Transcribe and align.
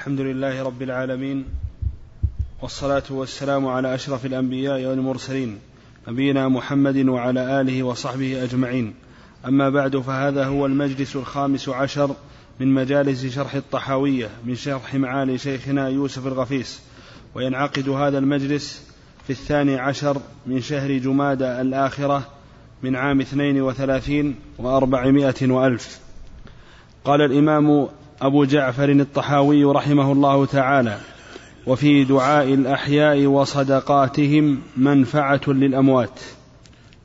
الحمد 0.00 0.20
لله 0.20 0.62
رب 0.62 0.82
العالمين 0.82 1.44
والصلاة 2.62 3.02
والسلام 3.10 3.66
على 3.66 3.94
أشرف 3.94 4.26
الأنبياء 4.26 4.84
والمرسلين 4.84 5.58
نبينا 6.08 6.48
محمد 6.48 6.96
وعلى 6.96 7.60
آله 7.60 7.82
وصحبه 7.82 8.44
أجمعين. 8.44 8.94
أما 9.46 9.70
بعد 9.70 9.96
فهذا 9.96 10.44
هو 10.44 10.66
المجلس 10.66 11.16
الخامس 11.16 11.68
عشر 11.68 12.14
من 12.60 12.74
مجالس 12.74 13.26
شرح 13.26 13.54
الطحاوية 13.54 14.28
من 14.44 14.54
شرح 14.54 14.94
معالي 14.94 15.38
شيخنا 15.38 15.88
يوسف 15.88 16.26
الغفيس 16.26 16.80
وينعقد 17.34 17.88
هذا 17.88 18.18
المجلس 18.18 18.82
في 19.26 19.30
الثاني 19.30 19.78
عشر 19.78 20.20
من 20.46 20.60
شهر 20.60 20.98
جمادى 20.98 21.60
الآخرة 21.60 22.28
من 22.82 22.96
عام 22.96 23.20
اثنين 23.20 23.62
وثلاثين 23.62 24.34
وأربعمائة 24.58 25.50
وألف. 25.50 26.00
قال 27.04 27.20
الإمام 27.20 27.88
أبو 28.22 28.44
جعفر 28.44 28.90
الطحاوي 28.90 29.64
رحمه 29.64 30.12
الله 30.12 30.46
تعالى 30.46 30.98
وفي 31.66 32.04
دعاء 32.04 32.54
الأحياء 32.54 33.26
وصدقاتهم 33.26 34.62
منفعة 34.76 35.40
للأموات. 35.48 36.20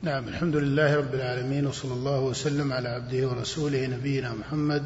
نعم 0.02 0.28
الحمد 0.28 0.56
لله 0.56 0.96
رب 0.96 1.14
العالمين 1.14 1.66
وصلى 1.66 1.92
الله 1.92 2.20
وسلم 2.20 2.72
على 2.72 2.88
عبده 2.88 3.28
ورسوله 3.28 3.86
نبينا 3.86 4.34
محمد 4.34 4.84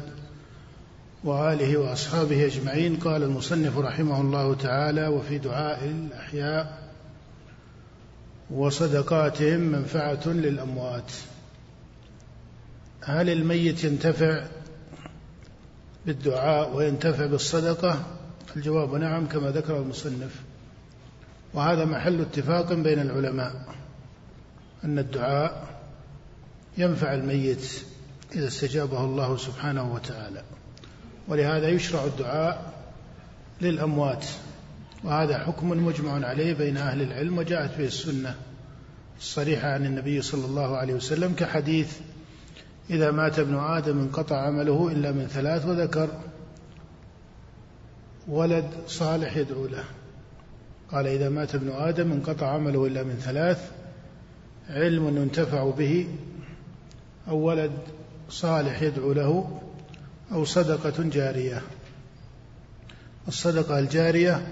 وآله 1.23 1.77
وأصحابه 1.77 2.45
أجمعين. 2.45 2.95
قال 2.95 3.23
المصنف 3.23 3.77
رحمه 3.77 4.21
الله 4.21 4.55
تعالى 4.55 5.07
وفي 5.07 5.37
دعاء 5.37 5.85
الأحياء 5.85 6.89
وصدقاتهم 8.51 9.59
منفعة 9.59 10.27
للأموات. 10.27 11.11
هل 13.01 13.29
الميت 13.29 13.83
ينتفع؟ 13.83 14.43
بالدعاء 16.05 16.75
وينتفع 16.75 17.25
بالصدقة؟ 17.25 18.03
الجواب 18.55 18.95
نعم 18.95 19.27
كما 19.27 19.51
ذكر 19.51 19.77
المصنف. 19.77 20.41
وهذا 21.53 21.85
محل 21.85 22.21
اتفاق 22.21 22.73
بين 22.73 22.99
العلماء 22.99 23.75
أن 24.83 24.99
الدعاء 24.99 25.67
ينفع 26.77 27.13
الميت 27.13 27.83
إذا 28.35 28.47
استجابه 28.47 29.03
الله 29.05 29.37
سبحانه 29.37 29.93
وتعالى. 29.93 30.43
ولهذا 31.27 31.69
يشرع 31.69 32.05
الدعاء 32.05 32.73
للأموات 33.61 34.25
وهذا 35.03 35.37
حكم 35.37 35.69
مجمع 35.69 36.27
عليه 36.27 36.53
بين 36.53 36.77
أهل 36.77 37.01
العلم 37.01 37.37
وجاءت 37.37 37.77
به 37.77 37.85
السنة 37.85 38.35
الصريحة 39.19 39.67
عن 39.67 39.85
النبي 39.85 40.21
صلى 40.21 40.45
الله 40.45 40.77
عليه 40.77 40.93
وسلم 40.93 41.33
كحديث 41.33 41.97
إذا 42.91 43.11
مات 43.11 43.39
ابن 43.39 43.55
آدم 43.55 43.99
انقطع 43.99 44.37
عمله 44.37 44.91
إلا 44.91 45.11
من 45.11 45.27
ثلاث 45.27 45.65
وذكر 45.65 46.09
ولد 48.27 48.65
صالح 48.87 49.37
يدعو 49.37 49.65
له. 49.65 49.83
قال 50.91 51.07
إذا 51.07 51.29
مات 51.29 51.55
ابن 51.55 51.71
آدم 51.71 52.11
انقطع 52.11 52.47
عمله 52.47 52.87
إلا 52.87 53.03
من 53.03 53.15
ثلاث 53.15 53.71
علم 54.69 55.17
ينتفع 55.17 55.69
به 55.69 56.07
أو 57.27 57.37
ولد 57.37 57.71
صالح 58.29 58.81
يدعو 58.81 59.13
له 59.13 59.61
أو 60.31 60.45
صدقة 60.45 61.03
جارية. 61.03 61.61
الصدقة 63.27 63.79
الجارية 63.79 64.47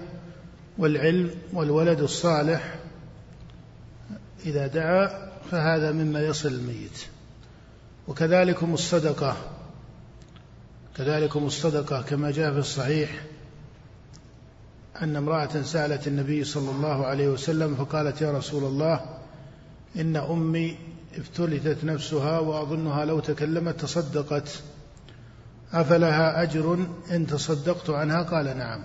والعلم 0.78 1.30
والولد 1.52 2.00
الصالح 2.00 2.74
إذا 4.46 4.66
دعا 4.66 5.30
فهذا 5.50 5.92
مما 5.92 6.20
يصل 6.20 6.48
الميت. 6.48 7.06
وكذلكم 8.10 8.74
الصدقة. 8.74 9.36
كذلكم 10.96 11.46
الصدقة 11.46 12.02
كما 12.02 12.30
جاء 12.30 12.52
في 12.52 12.58
الصحيح 12.58 13.22
أن 15.02 15.16
امرأة 15.16 15.62
سألت 15.62 16.06
النبي 16.06 16.44
صلى 16.44 16.70
الله 16.70 17.06
عليه 17.06 17.28
وسلم 17.28 17.74
فقالت 17.74 18.20
يا 18.20 18.32
رسول 18.32 18.64
الله 18.64 19.18
إن 19.96 20.16
أمي 20.16 20.78
افتلتت 21.18 21.84
نفسها 21.84 22.38
وأظنها 22.38 23.04
لو 23.04 23.20
تكلمت 23.20 23.80
تصدقت. 23.80 24.62
أفلها 25.72 26.42
أجر 26.42 26.86
إن 27.10 27.26
تصدقت 27.26 27.90
عنها؟ 27.90 28.22
قال 28.22 28.58
نعم. 28.58 28.84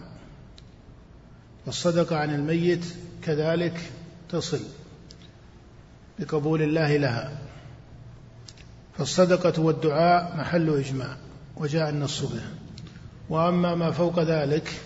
والصدقة 1.65 2.17
عن 2.17 2.35
الميت 2.35 2.85
كذلك 3.21 3.91
تصل 4.29 4.61
بقبول 6.19 6.61
الله 6.61 6.97
لها. 6.97 7.44
فالصدقة 8.97 9.61
والدعاء 9.61 10.37
محل 10.37 10.69
إجماع 10.69 11.17
وجاء 11.57 11.89
النص 11.89 12.21
به 12.21 12.41
وأما 13.29 13.75
ما 13.75 13.91
فوق 13.91 14.19
ذلك 14.19 14.81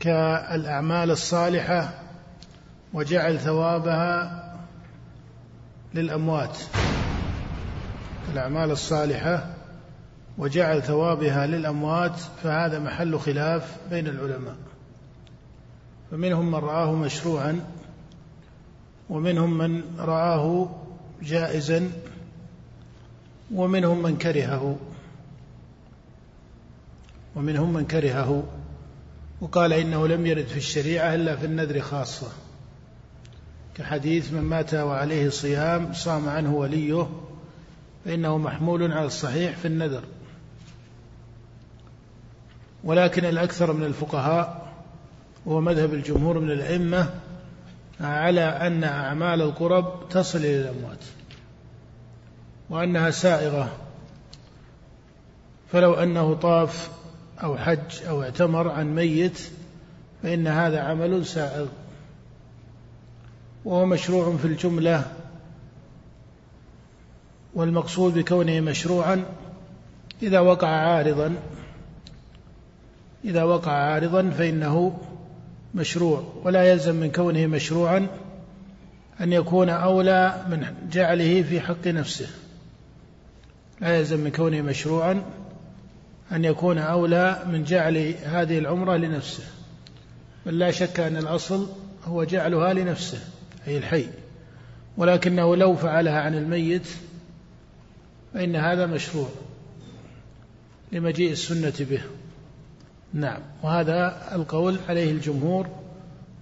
كالأعمال 0.00 1.10
الصالحة 1.10 1.94
وجعل 2.92 3.38
ثوابها 3.38 4.40
للأموات. 5.94 6.58
الأعمال 8.32 8.70
الصالحة 8.70 9.46
وجعل 10.38 10.82
ثوابها 10.82 11.46
للأموات 11.46 12.20
فهذا 12.42 12.78
محل 12.78 13.18
خلاف 13.18 13.76
بين 13.90 14.06
العلماء. 14.06 14.56
فمنهم 16.10 16.50
من 16.50 16.58
رآه 16.58 16.92
مشروعا 16.92 17.60
ومنهم 19.10 19.58
من 19.58 19.82
رآه 19.98 20.68
جائزا 21.22 21.90
ومنهم 23.54 24.02
من 24.02 24.16
كرهه. 24.16 24.76
ومنهم 27.36 27.72
من 27.72 27.86
كرهه. 27.86 28.44
وقال 29.40 29.72
إنه 29.72 30.06
لم 30.08 30.26
يرد 30.26 30.46
في 30.46 30.56
الشريعة 30.56 31.14
إلا 31.14 31.36
في 31.36 31.46
النذر 31.46 31.80
خاصة. 31.80 32.28
كحديث 33.74 34.32
من 34.32 34.40
مات 34.40 34.74
وعليه 34.74 35.28
صيام 35.28 35.92
صام 35.92 36.28
عنه 36.28 36.54
وليه 36.54 37.08
فإنه 38.04 38.38
محمول 38.38 38.92
على 38.92 39.06
الصحيح 39.06 39.56
في 39.56 39.68
النذر. 39.68 40.02
ولكن 42.84 43.24
الأكثر 43.24 43.72
من 43.72 43.84
الفقهاء 43.84 44.72
وهو 45.46 45.60
مذهب 45.60 45.94
الجمهور 45.94 46.38
من 46.38 46.50
الأئمة 46.50 47.10
على 48.00 48.40
أن 48.40 48.84
أعمال 48.84 49.42
القرب 49.42 50.08
تصل 50.10 50.38
إلى 50.38 50.60
الأموات. 50.60 51.04
وأنها 52.70 53.10
سائغة. 53.10 53.70
فلو 55.72 55.94
أنه 55.94 56.34
طاف 56.34 56.90
أو 57.42 57.56
حج 57.56 58.02
أو 58.08 58.22
اعتمر 58.22 58.68
عن 58.68 58.94
ميت 58.94 59.38
فإن 60.22 60.46
هذا 60.46 60.80
عمل 60.80 61.26
سائغ. 61.26 61.66
وهو 63.64 63.86
مشروع 63.86 64.36
في 64.36 64.44
الجملة. 64.44 65.12
والمقصود 67.54 68.14
بكونه 68.14 68.60
مشروعا 68.60 69.24
إذا 70.22 70.40
وقع 70.40 70.68
عارضا. 70.68 71.34
إذا 73.24 73.42
وقع 73.42 73.72
عارضا 73.72 74.30
فإنه 74.30 74.98
مشروع. 75.74 76.24
ولا 76.44 76.64
يلزم 76.64 76.94
من 76.94 77.12
كونه 77.12 77.46
مشروعا 77.46 78.06
أن 79.20 79.32
يكون 79.32 79.68
أولى 79.68 80.44
من 80.50 80.66
جعله 80.92 81.42
في 81.42 81.60
حق 81.60 81.86
نفسه. 81.86 82.43
لا 83.80 83.98
يلزم 83.98 84.20
من 84.20 84.30
كونه 84.30 84.62
مشروعا 84.62 85.22
أن 86.32 86.44
يكون 86.44 86.78
أولى 86.78 87.42
من 87.46 87.64
جعل 87.64 88.14
هذه 88.24 88.58
العمرة 88.58 88.96
لنفسه 88.96 89.44
بل 90.46 90.58
لا 90.58 90.70
شك 90.70 91.00
أن 91.00 91.16
الأصل 91.16 91.68
هو 92.04 92.24
جعلها 92.24 92.72
لنفسه 92.72 93.18
أي 93.66 93.78
الحي. 93.78 94.06
ولكنه 94.96 95.56
لو 95.56 95.76
فعلها 95.76 96.20
عن 96.20 96.34
الميت 96.34 96.88
فإن 98.34 98.56
هذا 98.56 98.86
مشروع 98.86 99.28
لمجيء 100.92 101.32
السنة 101.32 101.74
به. 101.80 102.00
نعم 103.12 103.40
وهذا 103.62 104.28
القول 104.34 104.78
عليه 104.88 105.10
الجمهور 105.10 105.66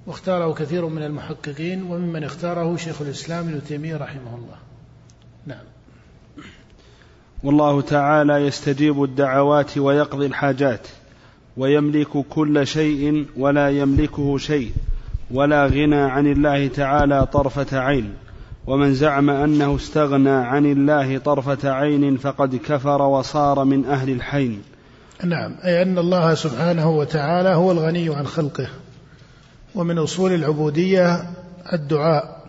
واختاره 0.07 0.55
كثير 0.55 0.87
من 0.87 1.03
المحققين 1.03 1.83
وممن 1.83 2.25
اختاره 2.25 2.77
شيخ 2.77 3.03
الإسلام 3.03 3.49
ابن 3.49 3.65
تيمية 3.65 3.97
رحمه 3.97 4.35
الله. 4.35 4.57
نعم. 5.47 5.65
والله 7.45 7.81
تعالى 7.81 8.37
يستجيب 8.37 9.03
الدعوات 9.03 9.79
ويقضي 9.79 10.27
الحاجات 10.27 10.89
ويملك 11.57 12.09
كل 12.09 12.67
شيء 12.67 13.27
ولا 13.37 13.71
يملكه 13.71 14.39
شيء 14.39 14.73
ولا 15.31 15.67
غنى 15.67 15.97
عن 15.97 16.27
الله 16.27 16.69
تعالى 16.69 17.27
طرفة 17.27 17.79
عين 17.79 18.15
ومن 18.67 18.95
زعم 18.95 19.31
أنه 19.31 19.77
استغنى 19.77 20.31
عن 20.31 20.67
الله 20.67 21.19
طرفة 21.19 21.71
عين 21.71 22.17
فقد 22.17 22.57
كفر 22.57 23.03
وصار 23.03 23.65
من 23.65 23.85
أهل 23.85 24.11
الحين. 24.11 24.63
نعم 25.25 25.55
أي 25.65 25.83
أن 25.83 25.99
الله 25.99 26.35
سبحانه 26.35 26.91
وتعالى 26.91 27.49
هو 27.49 27.73
الغني 27.73 28.15
عن 28.15 28.27
خلقه 28.27 28.69
ومن 29.75 29.99
أصول 29.99 30.33
العبودية 30.33 31.31
الدعاء 31.73 32.43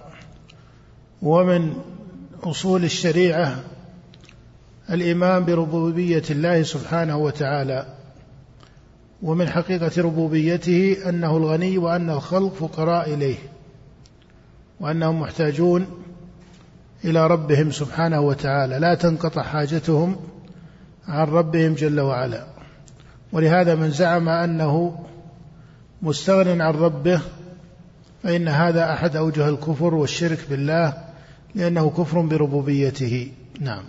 ومن 1.22 1.74
أصول 2.44 2.84
الشريعة 2.84 3.56
الإيمان 4.90 5.46
بربوبية 5.46 6.24
الله 6.30 6.64
سبحانه 6.64 7.18
وتعالى 7.18 7.86
ومن 9.24 9.50
حقيقة 9.50 10.02
ربوبيته 10.02 10.98
أنه 11.10 11.38
الغني 11.38 11.78
وأن 11.78 12.10
الخلق 12.10 12.54
فقراء 12.54 13.14
إليه 13.14 13.38
وأنهم 14.80 15.22
محتاجون 15.22 15.88
إلى 17.06 17.28
ربهم 17.28 17.72
سبحانه 17.72 18.22
وتعالى 18.22 18.80
لا 18.80 18.96
تنقطع 18.96 19.42
حاجتهم 19.42 20.16
عن 21.08 21.28
ربهم 21.28 21.74
جل 21.74 22.00
وعلا. 22.00 22.46
ولهذا 23.32 23.76
من 23.76 23.92
زعم 23.92 24.30
أنه 24.30 25.00
مستغن 26.02 26.62
عن 26.62 26.74
ربه 26.74 27.22
فإن 28.24 28.48
هذا 28.48 28.94
أحد 28.94 29.16
أوجه 29.16 29.50
الكفر 29.50 29.94
والشرك 29.96 30.40
بالله 30.50 30.94
لأنه 31.56 31.90
كفر 31.90 32.22
بربوبيته. 32.22 33.32
نعم. 33.60 33.84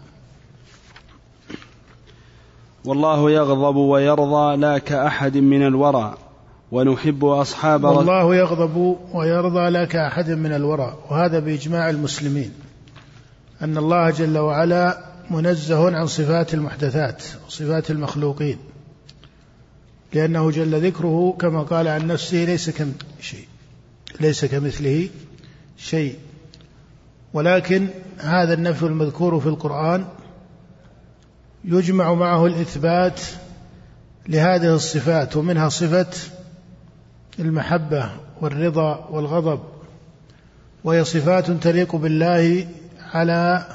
والله 2.84 3.30
يغضب 3.30 3.76
ويرضى 3.76 4.56
لا 4.56 4.78
كأحد 4.78 5.36
من 5.36 5.66
الورى 5.66 6.14
ونحب 6.72 7.24
أصحاب 7.24 7.84
والله 7.84 8.36
يغضب 8.36 8.96
ويرضى 9.14 9.70
لا 9.70 9.84
كأحد 9.84 10.30
من 10.30 10.52
الورى 10.52 10.98
وهذا 11.10 11.38
بإجماع 11.38 11.90
المسلمين 11.90 12.52
أن 13.62 13.78
الله 13.78 14.10
جل 14.10 14.38
وعلا 14.38 14.98
منزه 15.30 15.96
عن 15.96 16.06
صفات 16.06 16.54
المحدثات 16.54 17.22
وصفات 17.46 17.90
المخلوقين 17.90 18.58
لأنه 20.14 20.50
جل 20.50 20.86
ذكره 20.86 21.36
كما 21.40 21.62
قال 21.62 21.88
عن 21.88 22.06
نفسه 22.06 22.44
ليس 22.44 22.70
كم 22.70 22.92
شيء 23.20 23.46
ليس 24.20 24.44
كمثله 24.44 25.08
شيء 25.76 26.14
ولكن 27.32 27.88
هذا 28.18 28.54
النفي 28.54 28.82
المذكور 28.82 29.40
في 29.40 29.46
القرآن 29.46 30.04
يجمع 31.64 32.14
معه 32.14 32.46
الإثبات 32.46 33.20
لهذه 34.28 34.74
الصفات 34.74 35.36
ومنها 35.36 35.68
صفة 35.68 36.06
المحبة 37.38 38.10
والرضا 38.40 39.08
والغضب 39.10 39.60
وهي 40.84 41.04
صفات 41.04 41.50
تليق 41.50 41.96
بالله 41.96 42.66
على 43.12 43.66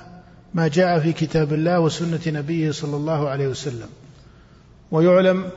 ما 0.53 0.67
جاء 0.67 0.99
في 0.99 1.13
كتاب 1.13 1.53
الله 1.53 1.79
وسنة 1.79 2.19
نبيه 2.27 2.71
صلى 2.71 2.95
الله 2.95 3.29
عليه 3.29 3.47
وسلم. 3.47 3.87
ويعلم 4.91 5.49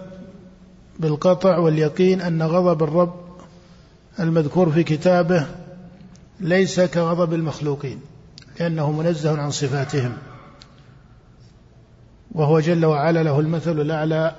بالقطع 0.98 1.58
واليقين 1.58 2.20
أن 2.20 2.42
غضب 2.42 2.82
الرب 2.82 3.14
المذكور 4.20 4.70
في 4.70 4.82
كتابه 4.82 5.46
ليس 6.40 6.80
كغضب 6.80 7.34
المخلوقين 7.34 8.00
لأنه 8.60 8.92
منزه 8.92 9.40
عن 9.40 9.50
صفاتهم. 9.50 10.12
وهو 12.32 12.60
جل 12.60 12.84
وعلا 12.84 13.22
له 13.22 13.40
المثل 13.40 13.80
الأعلى 13.80 14.36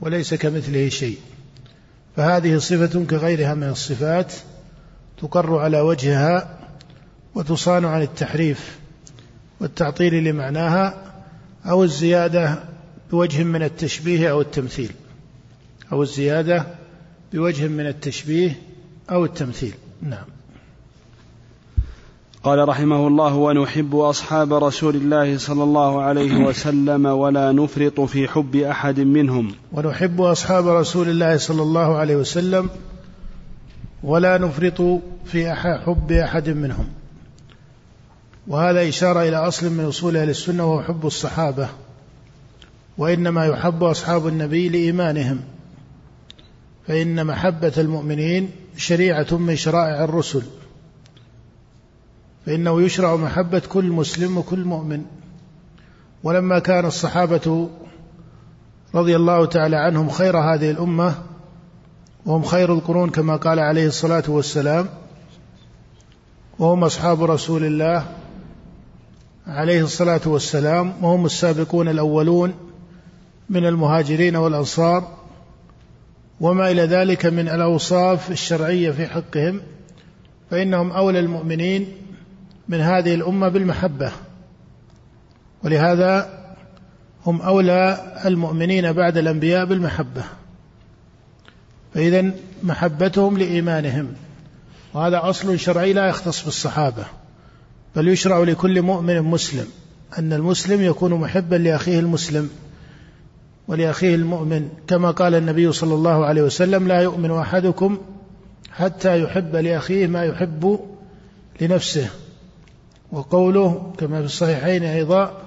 وليس 0.00 0.34
كمثله 0.34 0.88
شيء. 0.88 1.18
فهذه 2.16 2.58
صفة 2.58 3.04
كغيرها 3.04 3.54
من 3.54 3.68
الصفات 3.68 4.32
تقر 5.18 5.58
على 5.58 5.80
وجهها 5.80 6.58
وتصان 7.34 7.84
عن 7.84 8.02
التحريف 8.02 8.78
والتعطيل 9.60 10.24
لمعناها 10.24 11.12
أو 11.66 11.84
الزيادة 11.84 12.64
بوجه 13.10 13.42
من 13.44 13.62
التشبيه 13.62 14.30
أو 14.30 14.40
التمثيل. 14.40 14.92
أو 15.92 16.02
الزيادة 16.02 16.66
بوجه 17.32 17.68
من 17.68 17.86
التشبيه 17.86 18.58
أو 19.10 19.24
التمثيل. 19.24 19.74
نعم. 20.02 20.24
قال 22.44 22.68
رحمه 22.68 23.06
الله 23.06 23.34
ونحب 23.34 23.96
أصحاب 23.96 24.54
رسول 24.54 24.96
الله 24.96 25.38
صلى 25.38 25.62
الله 25.62 26.02
عليه 26.02 26.36
وسلم 26.36 27.06
ولا 27.06 27.52
نفرط 27.52 28.00
في 28.00 28.28
حب 28.28 28.56
أحد 28.56 29.00
منهم. 29.00 29.54
ونحب 29.72 30.20
أصحاب 30.20 30.68
رسول 30.68 31.08
الله 31.08 31.36
صلى 31.36 31.62
الله 31.62 31.96
عليه 31.96 32.16
وسلم 32.16 32.70
ولا 34.02 34.38
نفرط 34.38 35.00
في 35.24 35.52
حب 35.54 36.12
أحد 36.12 36.48
منهم. 36.48 36.86
وهذا 38.48 38.88
إشارة 38.88 39.28
إلى 39.28 39.36
أصل 39.36 39.70
من 39.70 39.84
أصول 39.84 40.16
أهل 40.16 40.30
السنة 40.30 40.64
وهو 40.64 40.82
حب 40.82 41.06
الصحابة. 41.06 41.68
وإنما 42.98 43.46
يحب 43.46 43.84
أصحاب 43.84 44.26
النبي 44.26 44.68
لإيمانهم. 44.68 45.40
فإن 46.88 47.26
محبة 47.26 47.72
المؤمنين 47.78 48.50
شريعة 48.76 49.26
من 49.30 49.56
شرائع 49.56 50.04
الرسل. 50.04 50.42
فإنه 52.46 52.82
يشرع 52.82 53.16
محبة 53.16 53.62
كل 53.68 53.84
مسلم 53.84 54.38
وكل 54.38 54.64
مؤمن. 54.64 55.04
ولما 56.22 56.58
كان 56.58 56.86
الصحابة 56.86 57.68
رضي 58.94 59.16
الله 59.16 59.46
تعالى 59.46 59.76
عنهم 59.76 60.08
خير 60.08 60.38
هذه 60.38 60.70
الأمة 60.70 61.14
وهم 62.26 62.42
خير 62.42 62.72
القرون 62.72 63.10
كما 63.10 63.36
قال 63.36 63.58
عليه 63.58 63.86
الصلاة 63.86 64.22
والسلام 64.28 64.88
وهم 66.58 66.84
أصحاب 66.84 67.24
رسول 67.24 67.64
الله 67.64 68.06
عليه 69.46 69.82
الصلاة 69.82 70.20
والسلام 70.26 71.04
وهم 71.04 71.26
السابقون 71.26 71.88
الأولون 71.88 72.54
من 73.50 73.66
المهاجرين 73.66 74.36
والأنصار 74.36 75.08
وما 76.40 76.70
إلى 76.70 76.82
ذلك 76.82 77.26
من 77.26 77.48
الأوصاف 77.48 78.30
الشرعية 78.30 78.90
في 78.90 79.06
حقهم 79.06 79.60
فإنهم 80.50 80.92
أولى 80.92 81.20
المؤمنين 81.20 81.88
من 82.72 82.80
هذه 82.80 83.14
الأمة 83.14 83.48
بالمحبة. 83.48 84.12
ولهذا 85.64 86.28
هم 87.26 87.40
أولى 87.40 88.12
المؤمنين 88.24 88.92
بعد 88.92 89.16
الأنبياء 89.16 89.64
بالمحبة. 89.64 90.22
فإذا 91.94 92.30
محبتهم 92.62 93.38
لإيمانهم. 93.38 94.14
وهذا 94.94 95.20
أصل 95.30 95.58
شرعي 95.58 95.92
لا 95.92 96.08
يختص 96.08 96.44
بالصحابة. 96.44 97.04
بل 97.96 98.08
يشرع 98.08 98.38
لكل 98.38 98.82
مؤمن 98.82 99.22
مسلم 99.22 99.66
أن 100.18 100.32
المسلم 100.32 100.82
يكون 100.82 101.14
محبا 101.14 101.56
لأخيه 101.56 101.98
المسلم 101.98 102.50
ولأخيه 103.68 104.14
المؤمن. 104.14 104.68
كما 104.86 105.10
قال 105.10 105.34
النبي 105.34 105.72
صلى 105.72 105.94
الله 105.94 106.26
عليه 106.26 106.42
وسلم 106.42 106.88
لا 106.88 107.00
يؤمن 107.00 107.30
أحدكم 107.30 107.98
حتى 108.72 109.22
يحب 109.22 109.56
لأخيه 109.56 110.06
ما 110.06 110.24
يحب 110.24 110.80
لنفسه. 111.60 112.10
وقوله 113.12 113.92
كما 113.98 114.18
في 114.20 114.26
الصحيحين 114.26 114.84
أيضا 114.84 115.42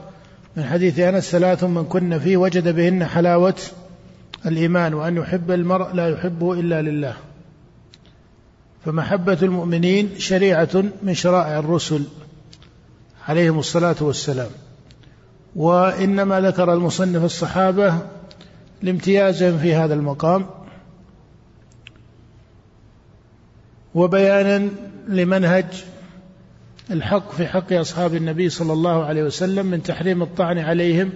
من 0.58 0.64
حديث 0.64 1.00
أنس 1.00 1.30
ثلاث 1.30 1.64
من 1.64 1.86
كن 1.86 2.20
فيه 2.20 2.38
وجد 2.38 2.76
بهن 2.76 3.06
حلاوة 3.06 3.56
الإيمان 4.46 4.94
وأن 4.94 5.18
يحب 5.18 5.52
المرء 5.52 5.94
لا 5.94 6.10
يحبه 6.10 6.54
إلا 6.54 6.82
لله. 6.82 7.16
فمحبة 8.86 9.38
المؤمنين 9.42 10.10
شريعة 10.18 10.84
من 11.04 11.14
شرائع 11.14 11.60
الرسل 11.60 12.04
عليهم 13.28 13.60
الصلاة 13.60 13.96
والسلام. 14.02 14.50
وإنما 15.56 16.42
ذكر 16.42 16.74
المصنف 16.74 17.24
الصحابة 17.24 18.00
لامتيازهم 18.82 19.58
في 19.58 19.76
هذا 19.76 19.94
المقام. 19.94 20.46
وبيانا 23.96 24.70
لمنهج 25.08 25.66
الحق 26.92 27.32
في 27.32 27.48
حق 27.48 27.74
أصحاب 27.74 28.16
النبي 28.16 28.50
صلى 28.50 28.74
الله 28.74 29.06
عليه 29.06 29.24
وسلم 29.24 29.66
من 29.66 29.84
تحريم 29.84 30.24
الطعن 30.24 30.58
عليهم 30.58 31.12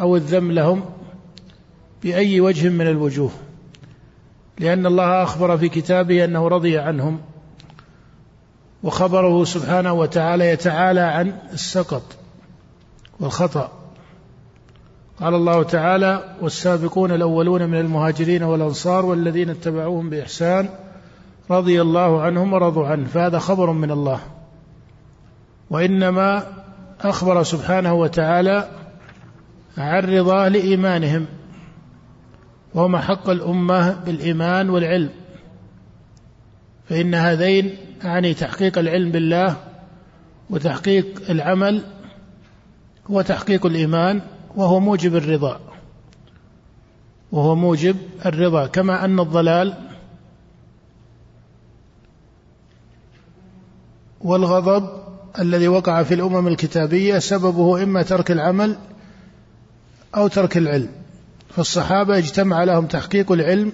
أو 0.00 0.16
الذم 0.16 0.52
لهم 0.52 0.84
بأي 2.02 2.40
وجه 2.40 2.68
من 2.68 2.86
الوجوه. 2.86 3.30
لأن 4.58 4.86
الله 4.86 5.22
أخبر 5.22 5.58
في 5.58 5.68
كتابه 5.68 6.24
أنه 6.24 6.48
رضي 6.48 6.78
عنهم 6.78 7.20
وخبره 8.82 9.44
سبحانه 9.44 9.92
وتعالى 9.92 10.50
يتعالى 10.50 11.00
عن 11.00 11.32
السقط 11.52 12.02
والخطأ. 13.20 13.72
قال 15.20 15.34
الله 15.34 15.62
تعالى 15.62 16.36
والسابقون 16.40 17.12
الأولون 17.12 17.70
من 17.70 17.80
المهاجرين 17.80 18.42
والأنصار 18.42 19.06
والذين 19.06 19.50
اتبعوهم 19.50 20.10
بإحسان 20.10 20.68
رضي 21.50 21.82
الله 21.82 22.22
عنهم 22.22 22.52
ورضوا 22.52 22.86
عنه. 22.86 23.06
فهذا 23.06 23.38
خبر 23.38 23.72
من 23.72 23.90
الله. 23.90 24.20
وإنما 25.72 26.46
أخبر 27.00 27.42
سبحانه 27.42 27.94
وتعالى 27.94 28.68
عن 29.78 30.02
رضاه 30.04 30.48
لإيمانهم 30.48 31.26
وهم 32.74 32.96
حق 32.96 33.30
الأمة 33.30 34.04
بالإيمان 34.04 34.70
والعلم. 34.70 35.10
فإن 36.88 37.14
هذين 37.14 37.76
يعني 38.04 38.34
تحقيق 38.34 38.78
العلم 38.78 39.10
بالله 39.10 39.56
وتحقيق 40.50 41.30
العمل 41.30 41.82
هو 43.10 43.22
تحقيق 43.22 43.66
الإيمان 43.66 44.20
وهو 44.56 44.80
موجب 44.80 45.16
الرضا. 45.16 45.60
وهو 47.32 47.54
موجب 47.54 47.96
الرضا 48.26 48.66
كما 48.66 49.04
أن 49.04 49.20
الضلال 49.20 49.74
والغضب 54.20 55.01
الذي 55.38 55.68
وقع 55.68 56.02
في 56.02 56.14
الأمم 56.14 56.48
الكتابية 56.48 57.18
سببه 57.18 57.82
إما 57.82 58.02
ترك 58.02 58.30
العمل 58.30 58.76
أو 60.16 60.28
ترك 60.28 60.56
العلم. 60.56 60.88
فالصحابة 61.56 62.18
اجتمع 62.18 62.64
لهم 62.64 62.86
تحقيق 62.86 63.32
العلم 63.32 63.72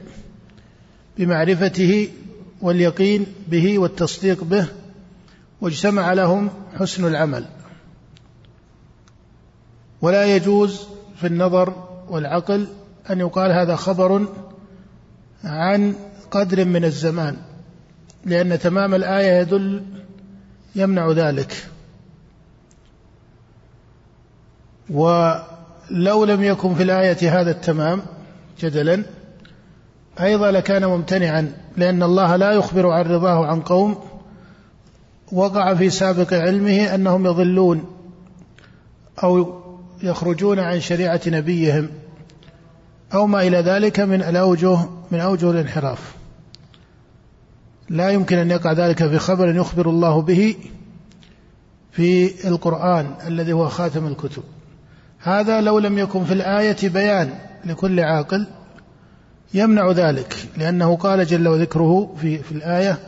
بمعرفته 1.18 2.08
واليقين 2.60 3.26
به 3.48 3.78
والتصديق 3.78 4.44
به 4.44 4.68
واجتمع 5.60 6.12
لهم 6.12 6.50
حسن 6.78 7.04
العمل. 7.04 7.44
ولا 10.02 10.36
يجوز 10.36 10.86
في 11.20 11.26
النظر 11.26 11.88
والعقل 12.08 12.68
أن 13.10 13.20
يقال 13.20 13.52
هذا 13.52 13.76
خبر 13.76 14.26
عن 15.44 15.94
قدر 16.30 16.64
من 16.64 16.84
الزمان 16.84 17.36
لأن 18.24 18.58
تمام 18.58 18.94
الآية 18.94 19.40
يدل 19.40 19.82
يمنع 20.78 21.11
ذلك. 21.11 21.66
ولو 24.90 26.25
لم 26.25 26.44
يكن 26.44 26.75
في 26.75 26.82
الآية 26.82 27.40
هذا 27.40 27.50
التمام 27.50 28.02
جدلا 28.61 29.02
أيضا 30.20 30.50
لكان 30.50 30.85
ممتنعا 30.85 31.52
لأن 31.76 32.02
الله 32.02 32.37
لا 32.37 32.52
يخبر 32.52 32.90
عن 32.90 33.04
رضاه 33.04 33.47
عن 33.47 33.61
قوم. 33.61 33.99
وقع 35.32 35.75
في 35.75 35.90
سابق 35.90 36.35
علمه 36.35 36.94
أنهم 36.94 37.26
يضلون 37.26 37.85
أو 39.23 39.62
يخرجون 40.02 40.58
عن 40.58 40.80
شريعة 40.80 41.20
نبيهم 41.26 41.88
أو 43.14 43.26
ما 43.26 43.42
إلى 43.42 43.58
ذلك 43.58 44.00
من 44.00 44.23
الأوجه 44.23 44.78
من 45.11 45.20
أوجه 45.20 45.50
الانحراف. 45.50 46.17
لا 47.90 48.11
يمكن 48.11 48.38
أن 48.38 48.50
يقع 48.50 48.73
ذلك 48.73 49.09
في 49.09 49.18
خبر 49.18 49.57
يخبر 49.57 49.90
الله 49.90 50.23
به 50.23 50.57
في 51.92 52.49
القرآن 52.49 53.07
الذي 53.26 53.52
هو 53.52 53.68
خاتم 53.68 54.07
الكتب. 54.07 54.42
هذا 55.18 55.61
لو 55.61 55.78
لم 55.78 55.99
يكن 55.99 56.25
في 56.25 56.35
الآية 56.35 56.88
بيان 56.88 57.30
لكل 57.64 58.00
عاقل 58.00 58.47
يمنع 59.54 59.90
ذلك 59.90 60.37
لأنه 60.57 60.97
قال 60.97 61.26
جل 61.26 61.49
وذكره 61.49 62.14
في, 62.21 62.38
في 62.38 62.52
الآية 62.52 62.99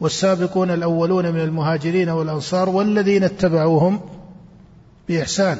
والسابقون 0.00 0.70
الأولون 0.70 1.32
من 1.32 1.40
المهاجرين 1.40 2.08
والأنصار 2.08 2.68
والذين 2.68 3.24
اتبعوهم 3.24 4.00
بإحسان. 5.08 5.58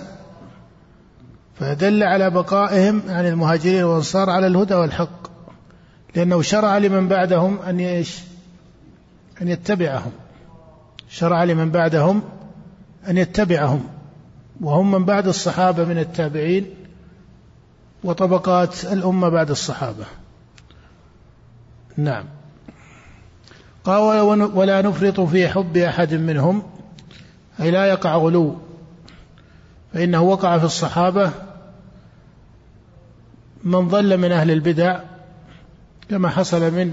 فدل 1.60 2.02
على 2.02 2.30
بقائهم 2.30 3.02
عن 3.08 3.26
المهاجرين 3.26 3.82
والأنصار 3.82 4.30
على 4.30 4.46
الهدى 4.46 4.74
والحق 4.74 5.24
لأنه 6.16 6.42
شرع 6.42 6.78
لمن 6.78 7.08
بعدهم 7.08 7.58
أن 7.58 7.80
يش 7.80 8.18
أن 9.42 9.48
يتبعهم. 9.48 10.12
شرع 11.08 11.44
لمن 11.44 11.70
بعدهم 11.70 12.22
أن 13.08 13.18
يتبعهم. 13.18 13.88
وهم 14.60 14.90
من 14.90 15.04
بعد 15.04 15.28
الصحابة 15.28 15.84
من 15.84 15.98
التابعين 15.98 16.74
وطبقات 18.04 18.84
الأمة 18.84 19.28
بعد 19.28 19.50
الصحابة. 19.50 20.04
نعم. 21.96 22.24
قال 23.84 24.20
ولا 24.54 24.82
نفرط 24.82 25.20
في 25.20 25.48
حب 25.48 25.76
أحد 25.76 26.14
منهم. 26.14 26.62
أي 27.60 27.70
لا 27.70 27.86
يقع 27.86 28.16
غلو. 28.16 28.56
فإنه 29.92 30.22
وقع 30.22 30.58
في 30.58 30.64
الصحابة 30.64 31.30
من 33.64 33.88
ضل 33.88 34.18
من 34.18 34.32
أهل 34.32 34.50
البدع 34.50 35.00
كما 36.10 36.28
حصل 36.28 36.60
من 36.60 36.92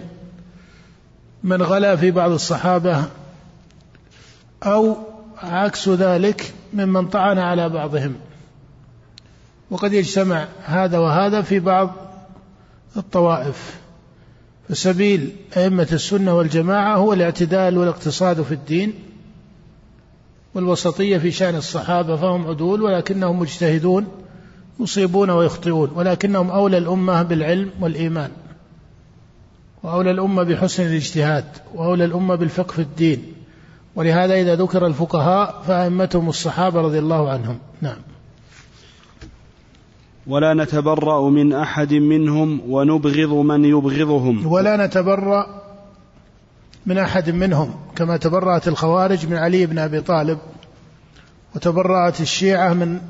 من 1.44 1.62
غلا 1.62 1.96
في 1.96 2.12
بعض 2.12 2.32
الصحابة 2.32 3.04
أو 4.64 4.98
عكس 5.38 5.90
ذلك 5.90 6.54
ممن 6.74 7.08
طعن 7.08 7.38
على 7.38 7.70
بعضهم. 7.70 8.16
وقد 9.72 9.94
يجتمع 9.94 10.48
هذا 10.66 10.98
وهذا 10.98 11.42
في 11.42 11.60
بعض 11.60 11.92
الطوائف. 12.98 13.82
فسبيل 14.70 15.36
أئمة 15.58 15.88
السنة 15.92 16.36
والجماعة 16.36 16.96
هو 16.96 17.14
الاعتدال 17.14 17.78
والاقتصاد 17.78 18.42
في 18.42 18.52
الدين 18.52 18.94
والوسطية 20.56 21.18
في 21.18 21.32
شأن 21.32 21.56
الصحابة 21.56 22.16
فهم 22.16 22.48
عدول 22.48 22.82
ولكنهم 22.82 23.40
مجتهدون 23.40 24.08
يصيبون 24.80 25.30
ويخطئون 25.30 25.92
ولكنهم 25.96 26.52
أولى 26.52 26.78
الأمة 26.78 27.24
بالعلم 27.24 27.72
والإيمان. 27.82 28.32
وأولى 29.84 30.12
الأمة 30.12 30.44
بحسن 30.44 30.86
الاجتهاد 30.86 31.46
وأولى 31.74 32.06
الأمة 32.06 32.36
بالفقه 32.36 32.72
في 32.72 32.82
الدين. 32.82 33.34
ولهذا 33.96 34.34
إذا 34.34 34.56
ذكر 34.56 34.88
الفقهاء 34.88 35.64
فأئمتهم 35.68 36.30
الصحابة 36.30 36.82
رضي 36.82 37.00
الله 37.00 37.30
عنهم. 37.30 37.58
نعم. 37.82 37.98
ولا 40.28 40.54
نتبرأ 40.54 41.30
من 41.30 41.54
أحد 41.54 41.94
منهم 41.94 42.62
ونبغض 42.68 43.34
من 43.34 43.66
يبغضهم. 43.66 44.48
ولا 44.48 44.86
نتبرأ 44.86 45.62
من 46.86 46.98
أحد 46.98 47.30
منهم 47.30 47.76
كما 47.96 48.18
تبرأت 48.18 48.68
الخوارج 48.68 49.28
من 49.28 49.38
علي 49.38 49.66
بن 49.66 49.78
أبي 49.78 50.02
طالب 50.02 50.40
وتبرأت 51.56 52.22
الشيعة 52.22 52.74
من 52.74 53.02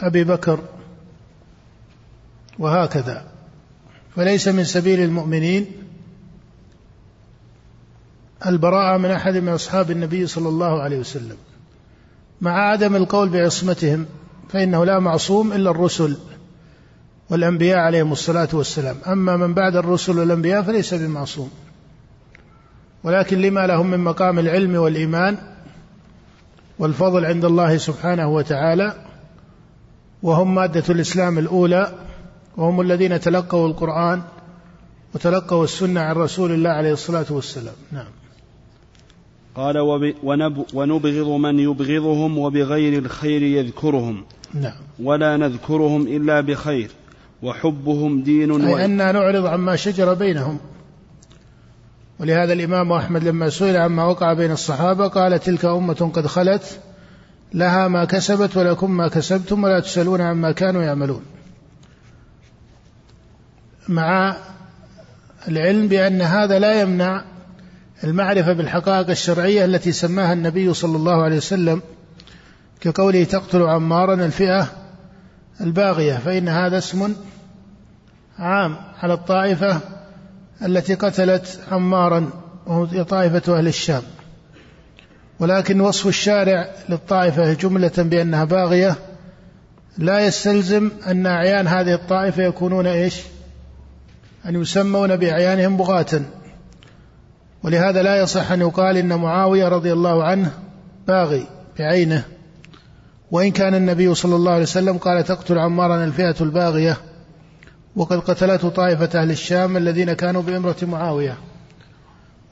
أبي 0.00 0.24
بكر 0.24 0.60
وهكذا. 2.58 3.24
فليس 4.16 4.48
من 4.48 4.64
سبيل 4.64 5.00
المؤمنين 5.00 5.66
البراءة 8.46 8.98
من 8.98 9.10
أحد 9.10 9.36
من 9.36 9.48
أصحاب 9.48 9.90
النبي 9.90 10.26
صلى 10.26 10.48
الله 10.48 10.82
عليه 10.82 10.98
وسلم. 10.98 11.36
مع 12.40 12.70
عدم 12.70 12.96
القول 12.96 13.28
بعصمتهم 13.28 14.06
فإنه 14.48 14.84
لا 14.84 14.98
معصوم 14.98 15.52
إلا 15.52 15.70
الرسل 15.70 16.16
والأنبياء 17.30 17.78
عليهم 17.78 18.12
الصلاة 18.12 18.48
والسلام. 18.52 18.96
أما 19.06 19.36
من 19.36 19.54
بعد 19.54 19.76
الرسل 19.76 20.18
والأنبياء 20.18 20.62
فليس 20.62 20.94
بمعصوم. 20.94 21.50
ولكن 23.04 23.40
لما 23.40 23.66
لهم 23.66 23.90
من 23.90 24.00
مقام 24.00 24.38
العلم 24.38 24.76
والإيمان 24.76 25.38
والفضل 26.78 27.24
عند 27.24 27.44
الله 27.44 27.76
سبحانه 27.76 28.28
وتعالى 28.28 29.04
وهم 30.22 30.54
مادة 30.54 30.84
الإسلام 30.90 31.38
الأولى 31.38 31.92
وهم 32.56 32.80
الذين 32.80 33.20
تلقوا 33.20 33.68
القرآن 33.68 34.22
وتلقوا 35.14 35.64
السنة 35.64 36.00
عن 36.00 36.16
رسول 36.16 36.52
الله 36.52 36.70
عليه 36.70 36.92
الصلاة 36.92 37.26
والسلام. 37.30 37.74
نعم. 37.92 38.06
قال 39.54 39.78
ونبغض 40.74 41.28
من 41.28 41.58
يبغضهم 41.58 42.38
وبغير 42.38 42.98
الخير 42.98 43.42
يذكرهم. 43.42 44.24
نعم. 44.54 44.72
ولا 45.02 45.36
نذكرهم 45.36 46.06
إلا 46.06 46.40
بخير. 46.40 46.90
وحبهم 47.42 48.22
دين 48.22 48.64
أي 48.64 48.84
أن 48.84 48.90
نعرض 48.90 49.46
عما 49.46 49.76
شجر 49.76 50.14
بينهم. 50.14 50.58
ولهذا 52.20 52.52
الإمام 52.52 52.92
أحمد 52.92 53.24
لما 53.24 53.50
سئل 53.50 53.76
عما 53.76 54.04
وقع 54.04 54.32
بين 54.32 54.50
الصحابة 54.50 55.08
قال 55.08 55.40
تلك 55.40 55.64
أمة 55.64 56.10
قد 56.14 56.26
خلت. 56.26 56.80
لها 57.54 57.88
ما 57.88 58.04
كسبت 58.04 58.56
ولكم 58.56 58.90
ما 58.90 59.08
كسبتم 59.08 59.64
ولا 59.64 59.80
تسألون 59.80 60.20
عما 60.20 60.52
كانوا 60.52 60.82
يعملون. 60.82 61.22
مع 63.88 64.36
العلم 65.48 65.88
بأن 65.88 66.22
هذا 66.22 66.58
لا 66.58 66.80
يمنع 66.80 67.24
المعرفة 68.04 68.52
بالحقائق 68.52 69.10
الشرعية 69.10 69.64
التي 69.64 69.92
سماها 69.92 70.32
النبي 70.32 70.74
صلى 70.74 70.96
الله 70.96 71.22
عليه 71.22 71.36
وسلم 71.36 71.82
كقوله 72.80 73.24
تقتل 73.24 73.62
عمارا 73.62 74.14
الفئة 74.14 74.66
الباغية 75.60 76.14
فإن 76.14 76.48
هذا 76.48 76.78
اسم 76.78 77.14
عام 78.38 78.76
على 79.02 79.12
الطائفة 79.12 79.80
التي 80.62 80.94
قتلت 80.94 81.60
عمارا 81.70 82.30
وهي 82.66 83.04
طائفة 83.04 83.58
أهل 83.58 83.66
الشام. 83.66 84.02
ولكن 85.40 85.80
وصف 85.80 86.06
الشارع 86.06 86.70
للطائفة 86.88 87.52
جملة 87.52 87.92
بأنها 87.96 88.44
باغية 88.44 88.96
لا 89.98 90.20
يستلزم 90.26 90.90
أن 91.06 91.26
أعيان 91.26 91.66
هذه 91.66 91.94
الطائفة 91.94 92.42
يكونون 92.42 92.86
إيش؟ 92.86 93.20
أن 94.46 94.62
يسمون 94.62 95.16
بأعيانهم 95.16 95.76
بغاة. 95.76 96.22
ولهذا 97.62 98.02
لا 98.02 98.22
يصح 98.22 98.52
أن 98.52 98.60
يقال 98.60 98.96
إن 98.96 99.18
معاوية 99.18 99.68
رضي 99.68 99.92
الله 99.92 100.24
عنه 100.24 100.52
باغي 101.08 101.46
بعينه. 101.78 102.24
وإن 103.30 103.50
كان 103.50 103.74
النبي 103.74 104.14
صلى 104.14 104.36
الله 104.36 104.52
عليه 104.52 104.62
وسلم 104.62 104.98
قال 104.98 105.24
تقتل 105.24 105.58
عمارا 105.58 106.04
الفئة 106.04 106.36
الباغية 106.40 106.96
وقد 107.96 108.18
قتلته 108.18 108.68
طائفة 108.68 109.20
أهل 109.20 109.30
الشام 109.30 109.76
الذين 109.76 110.12
كانوا 110.12 110.42
بإمرة 110.42 110.76
معاوية. 110.82 111.38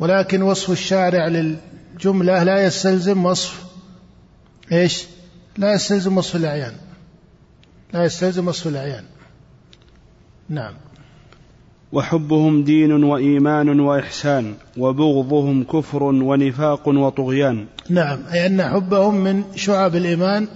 ولكن 0.01 0.43
وصف 0.43 0.71
الشارع 0.71 1.27
للجملة 1.27 2.43
لا 2.43 2.65
يستلزم 2.65 3.25
وصف 3.25 3.65
إيش؟ 4.73 5.07
لا 5.57 5.73
يستلزم 5.75 6.19
وصف 6.19 6.37
الأعيان. 6.37 6.73
لا 7.93 8.05
يستلزم 8.05 8.49
وصف 8.49 8.67
الأعيان. 8.67 9.05
نعم. 10.49 10.75
وحبهم 11.93 12.65
دين 12.65 13.05
وإيمان 13.05 13.81
وإحسان 13.81 14.55
وبغضهم 14.79 15.65
كفر 15.65 16.03
ونفاق 16.03 16.89
وطغيان. 16.89 17.67
نعم 17.91 18.19
أي 18.33 18.47
أن 18.47 18.63
حبهم 18.63 19.15
من 19.15 19.45
شعب 19.55 19.97
الإيمان 19.97 20.49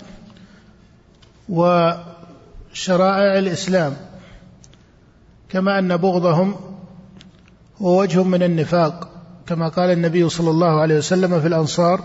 وشرائع 1.49 3.39
الإسلام 3.39 3.97
كما 5.49 5.79
أن 5.79 5.97
بغضهم 5.97 6.55
هو 7.83 8.01
وجه 8.01 8.23
من 8.23 8.43
النفاق 8.43 9.09
كما 9.47 9.69
قال 9.69 9.91
النبي 9.91 10.29
صلى 10.29 10.51
الله 10.51 10.81
عليه 10.81 10.97
وسلم 10.97 11.41
في 11.41 11.47
الأنصار 11.47 12.05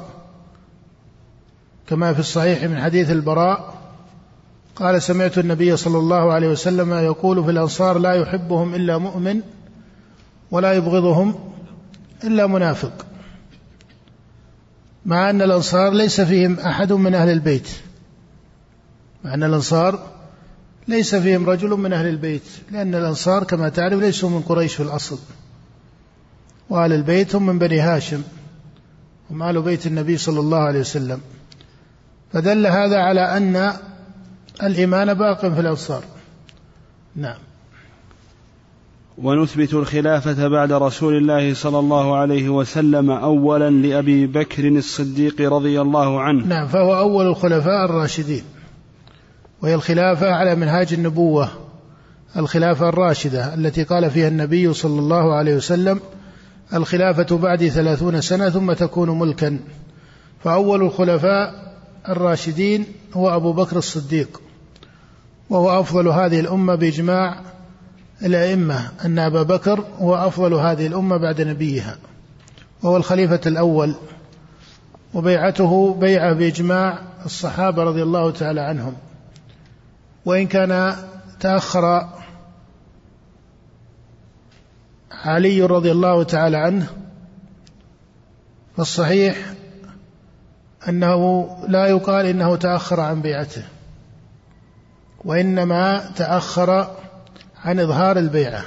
كما 1.87 2.13
في 2.13 2.19
الصحيح 2.19 2.63
من 2.63 2.81
حديث 2.81 3.11
البراء 3.11 3.73
قال 4.75 5.01
سمعت 5.01 5.37
النبي 5.37 5.77
صلى 5.77 5.97
الله 5.97 6.33
عليه 6.33 6.49
وسلم 6.49 6.93
يقول 6.93 7.43
في 7.43 7.51
الأنصار 7.51 7.97
لا 7.97 8.13
يحبهم 8.13 8.75
إلا 8.75 8.97
مؤمن 8.97 9.41
ولا 10.51 10.73
يبغضهم 10.73 11.35
إلا 12.23 12.47
منافق. 12.47 13.05
مع 15.05 15.29
أن 15.29 15.41
الأنصار 15.41 15.93
ليس 15.93 16.21
فيهم 16.21 16.59
أحد 16.59 16.93
من 16.93 17.15
أهل 17.15 17.29
البيت. 17.29 17.69
مع 19.23 19.33
أن 19.33 19.43
الأنصار 19.43 19.99
ليس 20.87 21.15
فيهم 21.15 21.49
رجل 21.49 21.69
من 21.69 21.93
أهل 21.93 22.07
البيت. 22.07 22.47
لأن 22.71 22.95
الأنصار 22.95 23.43
كما 23.43 23.69
تعرف 23.69 23.99
ليسوا 23.99 24.29
من 24.29 24.41
قريش 24.41 24.75
في 24.75 24.83
الأصل. 24.83 25.19
وأهل 26.69 26.93
البيت 26.93 27.35
هم 27.35 27.45
من 27.45 27.59
بني 27.59 27.79
هاشم. 27.79 28.21
هم 29.31 29.43
أهل 29.43 29.61
بيت 29.61 29.87
النبي 29.87 30.17
صلى 30.17 30.39
الله 30.39 30.57
عليه 30.57 30.79
وسلم. 30.79 31.21
فدل 32.33 32.67
هذا 32.67 32.97
على 32.97 33.37
أن 33.37 33.73
الإيمان 34.63 35.13
باق 35.13 35.39
في 35.39 35.59
الأنصار 35.59 36.03
نعم. 37.15 37.37
ونثبت 39.17 39.73
الخلافة 39.73 40.47
بعد 40.47 40.71
رسول 40.71 41.17
الله 41.17 41.53
صلى 41.53 41.79
الله 41.79 42.15
عليه 42.15 42.49
وسلم 42.49 43.11
أولا 43.11 43.69
لأبي 43.69 44.27
بكر 44.27 44.67
الصديق 44.67 45.41
رضي 45.41 45.81
الله 45.81 46.21
عنه. 46.21 46.45
نعم 46.45 46.67
فهو 46.67 46.97
أول 46.97 47.27
الخلفاء 47.27 47.85
الراشدين. 47.85 48.43
وهي 49.61 49.75
الخلافة 49.75 50.31
على 50.31 50.55
منهاج 50.55 50.93
النبوة 50.93 51.49
الخلافة 52.37 52.89
الراشدة 52.89 53.53
التي 53.53 53.83
قال 53.83 54.11
فيها 54.11 54.27
النبي 54.27 54.73
صلى 54.73 54.99
الله 54.99 55.35
عليه 55.35 55.55
وسلم 55.55 55.99
الخلافة 56.73 57.37
بعد 57.37 57.67
ثلاثون 57.67 58.21
سنة 58.21 58.49
ثم 58.49 58.73
تكون 58.73 59.19
ملكا. 59.19 59.59
فأول 60.43 60.81
الخلفاء 60.81 61.73
الراشدين 62.09 62.85
هو 63.13 63.35
أبو 63.35 63.53
بكر 63.53 63.77
الصديق. 63.77 64.41
وهو 65.49 65.79
أفضل 65.79 66.07
هذه 66.07 66.39
الأمة 66.39 66.75
بإجماع 66.75 67.41
الأئمة 68.21 68.91
أن 69.05 69.19
أبا 69.19 69.43
بكر 69.43 69.85
هو 69.99 70.15
أفضل 70.15 70.53
هذه 70.53 70.87
الأمة 70.87 71.17
بعد 71.17 71.41
نبيها 71.41 71.97
وهو 72.83 72.97
الخليفة 72.97 73.41
الأول 73.45 73.95
وبيعته 75.13 75.93
بيعة 75.93 76.33
بإجماع 76.33 76.99
الصحابة 77.25 77.83
رضي 77.83 78.03
الله 78.03 78.31
تعالى 78.31 78.61
عنهم. 78.61 78.93
وإن 80.25 80.47
كان 80.47 80.95
تأخر 81.39 82.09
علي 85.11 85.61
رضي 85.61 85.91
الله 85.91 86.23
تعالى 86.23 86.57
عنه 86.57 86.87
فالصحيح 88.77 89.53
أنه 90.89 91.49
لا 91.67 91.85
يقال 91.85 92.25
إنه 92.25 92.55
تأخر 92.55 92.99
عن 92.99 93.21
بيعته. 93.21 93.63
وإنما 95.25 96.11
تأخر 96.15 96.95
عن 97.63 97.79
إظهار 97.79 98.17
البيعة 98.17 98.63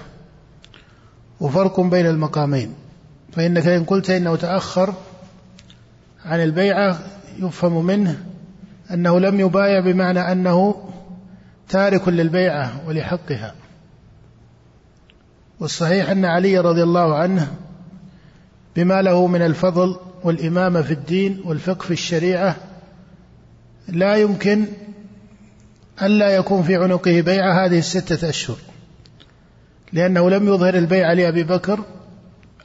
وفرق 1.41 1.81
بين 1.81 2.07
المقامين. 2.07 2.75
فإنك 3.33 3.67
إن 3.67 3.85
قلت 3.85 4.11
إنه 4.11 4.37
تأخر 4.37 4.95
عن 6.25 6.43
البيعة 6.43 6.99
يفهم 7.38 7.85
منه 7.85 8.23
أنه 8.91 9.21
لم 9.21 9.41
يبايع 9.41 9.81
بمعنى 9.81 10.33
أنه 10.33 10.88
تارك 11.69 12.09
للبيعة 12.09 12.73
ولحقها. 12.87 13.55
والصحيح 15.61 16.11
أن 16.11 16.25
علي 16.25 16.59
رضي 16.59 16.83
الله 16.83 17.15
عنه 17.15 17.49
بما 18.76 19.02
له 19.02 19.26
من 19.26 19.43
الفضل 19.43 19.97
والإمامة 20.25 20.82
في 20.82 20.95
الدين 20.95 21.41
والفقه 21.45 21.82
في 21.82 21.91
الشريعة 21.91 22.56
لا 23.89 24.17
يمكن 24.17 24.67
ألا 26.02 26.28
يكون 26.28 26.63
في 26.63 26.76
عنقه 26.76 27.21
بيعة 27.21 27.67
هذه 27.67 27.78
الستة 27.78 28.28
أشهر 28.28 28.56
لأنه 29.93 30.30
لم 30.30 30.49
يظهر 30.49 30.75
البيع 30.75 31.13
لأبي 31.13 31.45
بكر 31.45 31.80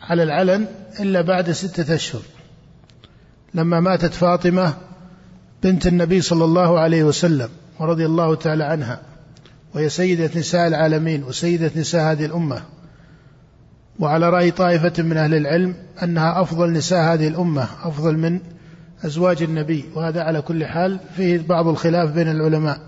على 0.02 0.24
العلن 0.24 0.66
إلا 1.00 1.22
بعد 1.22 1.52
ستة 1.52 1.96
أشهر 1.96 2.22
لما 3.54 3.80
ماتت 3.80 4.14
فاطمة 4.14 4.74
بنت 5.64 5.88
النبي 5.88 6.22
صلى 6.22 6.46
الله 6.46 6.80
عليه 6.80 7.04
وسلم 7.04 7.50
ورضي 7.80 8.06
الله 8.06 8.36
تعالى 8.36 8.64
عنها 8.64 9.02
وهي 9.76 9.90
سيدة 9.90 10.40
نساء 10.40 10.68
العالمين 10.68 11.24
وسيدة 11.24 11.72
نساء 11.76 12.12
هذه 12.12 12.26
الأمة. 12.26 12.64
وعلى 14.00 14.30
رأي 14.30 14.52
طائفة 14.52 15.04
من 15.04 15.18
أهل 15.18 15.34
العلم 15.34 15.76
أنها 16.04 16.42
أفضل 16.42 16.72
نساء 16.72 17.14
هذه 17.14 17.28
الأمة 17.28 17.68
أفضل 17.84 18.18
من 18.18 18.40
أزواج 19.06 19.44
النبي 19.44 19.86
وهذا 19.96 20.22
على 20.24 20.42
كل 20.42 20.66
حال 20.66 21.00
فيه 21.16 21.42
بعض 21.48 21.68
الخلاف 21.68 22.12
بين 22.12 22.32
العلماء. 22.32 22.80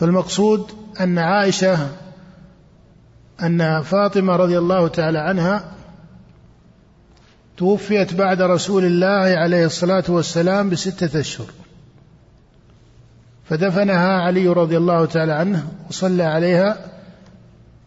فالمقصود 0.00 0.70
أن 1.00 1.18
عائشة 1.18 1.88
أن 3.42 3.82
فاطمة 3.82 4.36
رضي 4.36 4.58
الله 4.58 4.88
تعالى 4.88 5.18
عنها 5.18 5.64
توفيت 7.56 8.14
بعد 8.14 8.42
رسول 8.42 8.84
الله 8.84 9.38
عليه 9.38 9.66
الصلاة 9.66 10.04
والسلام 10.08 10.70
بستة 10.70 11.20
أشهر. 11.20 11.46
فدفنها 13.44 14.22
علي 14.22 14.48
رضي 14.48 14.76
الله 14.76 15.04
تعالى 15.04 15.32
عنه 15.32 15.72
وصلى 15.88 16.22
عليها 16.22 16.90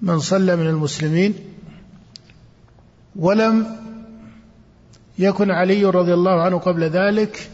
من 0.01 0.19
صلى 0.19 0.55
من 0.55 0.67
المسلمين 0.67 1.35
ولم 3.15 3.77
يكن 5.19 5.51
علي 5.51 5.85
رضي 5.85 6.13
الله 6.13 6.41
عنه 6.41 6.57
قبل 6.57 6.83
ذلك 6.83 7.49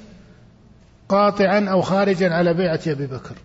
قاطعا 1.09 1.65
أو 1.69 1.81
خارجا 1.81 2.33
على 2.33 2.53
بيعة 2.53 2.79
أبي 2.87 3.07
بكر. 3.07 3.35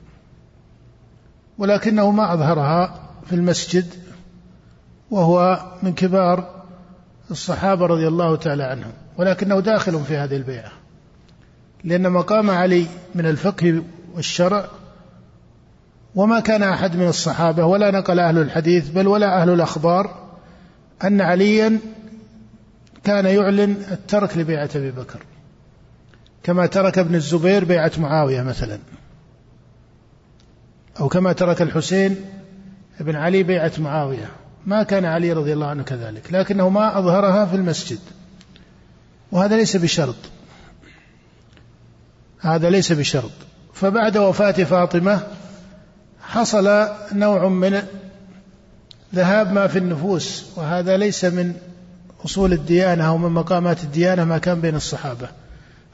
ولكنه 1.59 2.11
ما 2.11 2.35
أظهرها 2.35 3.01
في 3.27 3.35
المسجد 3.35 3.87
وهو 5.11 5.65
من 5.83 5.95
كبار 5.95 6.65
الصحابة 7.31 7.87
رضي 7.87 8.09
الله 8.09 8.37
تعالى 8.37 8.63
عنهم 8.63 8.93
ولكنه 9.19 9.61
داخل 9.61 10.05
في 10.05 10.17
هذه 10.17 10.37
البيعه 10.37 10.73
لأن 11.85 12.13
مقام 12.13 12.51
علي 12.51 12.87
من 13.15 13.27
الفقه 13.27 13.83
والشرع 14.15 14.65
وما 16.15 16.41
كان 16.41 16.63
أحد 16.63 16.97
من 16.97 17.09
الصحابة 17.09 17.65
ولا 17.65 17.91
نقل 17.91 18.21
أهل 18.21 18.39
الحديث 18.39 18.89
بل 18.89 19.09
ولا 19.09 19.43
أهل 19.43 19.51
الأخبار 19.51 20.25
أن 21.05 21.21
عليا 21.21 21.79
كان 23.05 23.27
يعلن 23.27 23.77
الترك 23.93 24.37
لبيعة 24.37 24.71
أبي 24.77 24.91
بكر 24.91 25.19
كما 26.43 26.67
ترك 26.67 26.99
ابن 26.99 27.15
الزبير 27.15 27.65
بيعة 27.65 27.93
معاوية 27.99 28.43
مثلا. 28.43 28.79
أو 31.01 31.09
كما 31.09 31.33
ترك 31.33 31.63
الحسين 31.63 32.17
بن 33.01 33.17
علي 33.17 33.43
بيعة 33.43 33.73
معاوية. 33.79 34.31
ما 34.67 34.83
كان 34.83 35.05
علي 35.05 35.33
رضي 35.33 35.53
الله 35.53 35.67
عنه 35.67 35.83
كذلك 35.83 36.33
لكنه 36.33 36.69
ما 36.69 36.99
أظهرها 36.99 37.47
في 37.47 37.57
المسجد. 37.57 37.99
وهذا 39.33 39.57
ليس 39.57 39.77
بشرط. 39.77 40.17
هذا 42.41 42.71
ليس 42.71 42.93
بشرط. 42.93 43.31
فبعد 43.75 44.17
وفاة 44.17 44.53
فاطمة 44.53 45.21
حصل 46.23 46.89
نوع 47.13 47.49
من 47.49 47.83
ذهاب 49.15 49.53
ما 49.53 49.67
في 49.67 49.79
النفوس 49.79 50.45
وهذا 50.57 50.97
ليس 50.97 51.25
من 51.25 51.55
أصول 52.25 52.53
الديانة 52.53 53.09
أو 53.09 53.19
من 53.19 53.31
مقامات 53.31 53.85
الديانة 53.85 54.25
ما 54.25 54.39
كان 54.39 54.61
بين 54.61 54.75
الصحابة. 54.75 55.29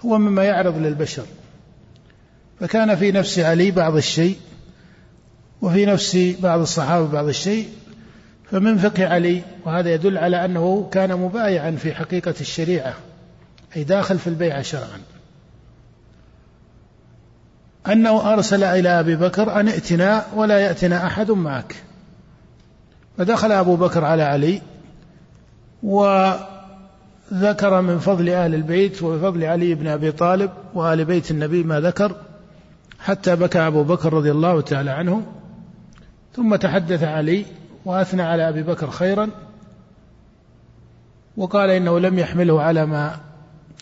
هو 0.01 0.19
مما 0.19 0.45
يعرض 0.45 0.79
للبشر. 0.79 1.25
فكان 2.61 2.97
في 2.97 3.13
نفس 3.13 3.39
علي 3.39 3.71
بعض 3.71 3.97
الشيء 3.97 4.37
وفي 5.63 5.87
نفس 5.87 6.19
بعض 6.43 6.61
الصحابة 6.61 7.09
بعض 7.09 7.29
الشيء 7.29 7.69
فمن 8.51 8.79
فقه 8.79 9.09
علي 9.09 9.43
وهذا 9.67 9.95
يدل 9.95 10.19
على 10.19 10.45
أنه 10.45 10.89
كان 10.93 11.17
مبايعا 11.17 11.71
في 11.71 11.95
حقيقة 11.95 12.35
الشريعة 12.41 12.95
أي 13.77 13.85
داخل 13.85 14.19
في 14.19 14.27
البيعة 14.27 14.63
شرعا. 14.63 15.01
أنه 17.87 18.33
أرسل 18.33 18.65
إلى 18.65 18.89
أبي 19.01 19.17
بكر 19.17 19.61
أن 19.61 19.69
ائتنا 19.69 20.27
ولا 20.35 20.59
يأتنا 20.59 21.07
أحد 21.07 21.31
معك. 21.31 21.77
فدخل 23.19 23.53
أبو 23.53 23.77
بكر 23.77 24.05
على 24.05 24.23
علي 24.23 24.63
وذكر 25.83 27.81
من 27.81 27.99
فضل 27.99 28.29
أهل 28.29 28.55
البيت 28.55 29.03
وفضل 29.03 29.45
علي 29.45 29.75
بن 29.75 29.87
أبي 29.87 30.13
طالب 30.13 30.51
وآل 30.75 31.05
بيت 31.05 31.31
النبي 31.31 31.63
ما 31.63 31.81
ذكر 31.81 32.17
حتى 32.99 33.37
بكى 33.37 33.59
أبو 33.59 33.83
بكر 33.83 34.13
رضي 34.13 34.31
الله 34.31 34.61
تعالى 34.61 34.91
عنه. 34.91 35.40
ثم 36.37 36.57
تحدث 36.57 37.03
علي 37.03 37.45
وأثنى 37.85 38.23
على 38.23 38.49
أبي 38.49 38.63
بكر 38.63 38.91
خيرا 38.91 39.31
وقال 41.37 41.71
إنه 41.71 41.99
لم 41.99 42.19
يحمله 42.19 42.63
على 42.63 42.87
ما 42.87 43.17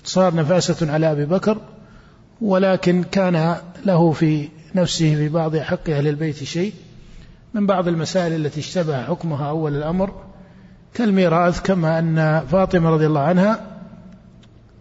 صار 0.04 0.34
نفاسة 0.34 0.92
على 0.92 1.12
أبي 1.12 1.24
بكر 1.24 1.58
ولكن 2.40 3.02
كان 3.02 3.56
له 3.84 4.12
في 4.12 4.48
نفسه 4.74 5.14
في 5.14 5.28
بعض 5.28 5.56
حق 5.56 5.90
أهل 5.90 6.08
البيت 6.08 6.44
شيء 6.44 6.72
من 7.54 7.66
بعض 7.66 7.88
المسائل 7.88 8.34
التي 8.34 8.60
اشتبه 8.60 9.02
حكمها 9.02 9.48
أول 9.48 9.74
الأمر. 9.74 10.12
كالميراث 10.94 11.62
كما 11.62 11.98
أن 11.98 12.40
فاطمة 12.40 12.90
رضي 12.90 13.06
الله 13.06 13.20
عنها 13.20 13.60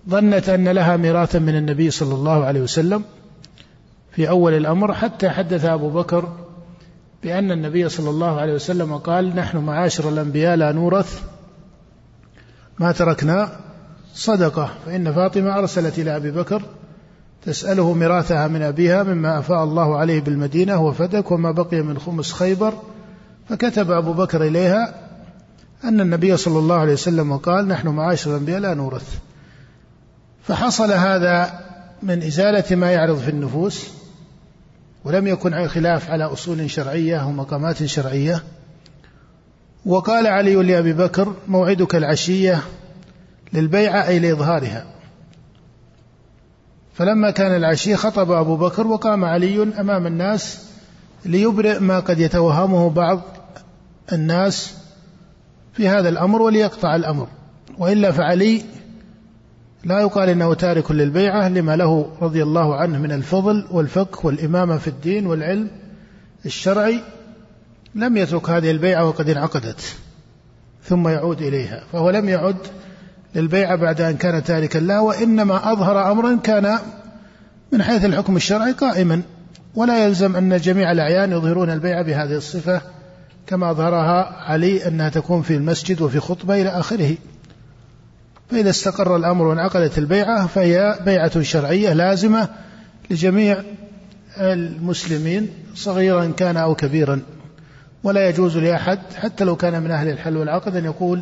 ظنت 0.09 0.49
أن 0.49 0.67
لها 0.67 0.97
ميراثا 0.97 1.39
من 1.39 1.55
النبي 1.55 1.91
صلى 1.91 2.15
الله 2.15 2.45
عليه 2.45 2.61
وسلم 2.61 3.03
في 4.11 4.29
أول 4.29 4.53
الأمر 4.53 4.93
حتى 4.93 5.29
حدث 5.29 5.65
أبو 5.65 5.89
بكر 5.89 6.46
بأن 7.23 7.51
النبي 7.51 7.89
صلى 7.89 8.09
الله 8.09 8.39
عليه 8.39 8.53
وسلم 8.53 8.97
قال 8.97 9.35
نحن 9.35 9.57
معاشر 9.57 10.09
الأنبياء 10.09 10.55
لا 10.55 10.71
نورث 10.71 11.21
ما 12.79 12.91
تركنا 12.91 13.49
صدقة 14.13 14.69
فإن 14.85 15.13
فاطمة 15.13 15.59
أرسلت 15.59 15.99
إلى 15.99 16.15
أبي 16.15 16.31
بكر 16.31 16.61
تسأله 17.45 17.93
ميراثها 17.93 18.47
من 18.47 18.61
أبيها 18.61 19.03
مما 19.03 19.39
أفاء 19.39 19.63
الله 19.63 19.97
عليه 19.97 20.21
بالمدينة 20.21 20.81
وفتك 20.81 21.31
وما 21.31 21.51
بقي 21.51 21.81
من 21.81 21.99
خمس 21.99 22.33
خيبر. 22.33 22.73
فكتب 23.49 23.91
أبو 23.91 24.13
بكر 24.13 24.43
إليها 24.43 24.93
أن 25.83 26.01
النبي 26.01 26.37
صلى 26.37 26.59
الله 26.59 26.75
عليه 26.75 26.93
وسلم 26.93 27.37
قال 27.37 27.67
نحن 27.67 27.87
معاشر 27.87 28.31
الأنبياء 28.31 28.59
لا 28.59 28.73
نورث. 28.73 29.19
فحصل 30.43 30.91
هذا 30.91 31.59
من 32.03 32.23
إزالة 32.23 32.75
ما 32.75 32.91
يعرض 32.91 33.17
في 33.17 33.29
النفوس. 33.29 33.96
ولم 35.03 35.27
يكن 35.27 35.67
خلاف 35.67 36.09
على 36.09 36.23
أصول 36.23 36.69
شرعية 36.69 37.27
ومقامات 37.27 37.83
شرعية. 37.83 38.43
وقال 39.85 40.27
علي 40.27 40.55
لأبي 40.55 40.93
بكر 40.93 41.33
موعدك 41.47 41.95
العشية 41.95 42.61
للبيعة 43.53 44.07
أي 44.07 44.19
لإظهارها. 44.19 44.85
فلما 46.93 47.31
كان 47.31 47.55
العشية 47.55 47.95
خطب 47.95 48.31
أبو 48.31 48.55
بكر 48.55 48.87
وقام 48.87 49.25
علي 49.25 49.63
أمام 49.63 50.07
الناس 50.07 50.65
ليبرئ 51.25 51.79
ما 51.79 51.99
قد 51.99 52.19
يتوهمه 52.19 52.89
بعض 52.89 53.21
الناس 54.13 54.73
في 55.73 55.87
هذا 55.87 56.09
الأمر 56.09 56.41
وليقطع 56.41 56.95
الأمر. 56.95 57.27
وإلا 57.77 58.11
فعلي 58.11 58.61
لا 59.83 59.99
يقال 59.99 60.29
إنه 60.29 60.53
تارك 60.53 60.91
للبيعة 60.91 61.49
لما 61.49 61.75
له 61.75 62.09
رضي 62.21 62.43
الله 62.43 62.75
عنه 62.75 62.99
من 62.99 63.11
الفضل 63.11 63.67
والفقه 63.71 64.25
والإمامة 64.25 64.77
في 64.77 64.87
الدين 64.87 65.27
والعلم 65.27 65.67
الشرعي 66.45 66.99
لم 67.95 68.17
يترك 68.17 68.49
هذه 68.49 68.71
البيعة 68.71 69.05
وقد 69.05 69.29
انعقدت 69.29 69.95
ثم 70.83 71.07
يعود 71.07 71.41
إليها 71.41 71.83
فهو 71.91 72.09
لم 72.09 72.29
يعد 72.29 72.57
للبيعة 73.35 73.75
بعد 73.75 74.01
أن 74.01 74.17
كان 74.17 74.43
تاركا 74.43 74.77
لها 74.77 74.99
وإنما 74.99 75.71
أظهر 75.71 76.11
أمرا 76.11 76.39
كان 76.43 76.79
من 77.71 77.83
حيث 77.83 78.05
الحكم 78.05 78.35
الشرعي 78.35 78.71
قائما. 78.71 79.21
ولا 79.75 80.05
يلزم 80.05 80.35
أن 80.35 80.57
جميع 80.57 80.91
الأعيان 80.91 81.31
يظهرون 81.31 81.69
البيعة 81.69 82.01
بهذه 82.03 82.35
الصفة 82.35 82.81
كما 83.47 83.71
أظهرها 83.71 84.43
علي 84.43 84.87
أنها 84.87 85.09
تكون 85.09 85.41
في 85.41 85.55
المسجد 85.55 86.01
وفي 86.01 86.19
خطبة 86.19 86.61
إلى 86.61 86.69
آخره. 86.69 87.15
فإذا 88.49 88.69
استقر 88.69 89.15
الأمر 89.15 89.47
وانعقدت 89.47 89.97
البيعة 89.97 90.47
فهي 90.47 90.99
بيعة 91.05 91.41
شرعية 91.41 91.93
لازمة 91.93 92.49
لجميع 93.09 93.63
المسلمين 94.37 95.49
صغيرا 95.75 96.25
كان 96.37 96.57
أو 96.57 96.75
كبيرا. 96.75 97.21
ولا 98.03 98.29
يجوز 98.29 98.57
لأحد 98.57 98.99
حتى 99.15 99.43
لو 99.43 99.55
كان 99.55 99.83
من 99.83 99.91
أهل 99.91 100.09
الحل 100.09 100.37
والعقد 100.37 100.75
أن 100.75 100.85
يقول 100.85 101.21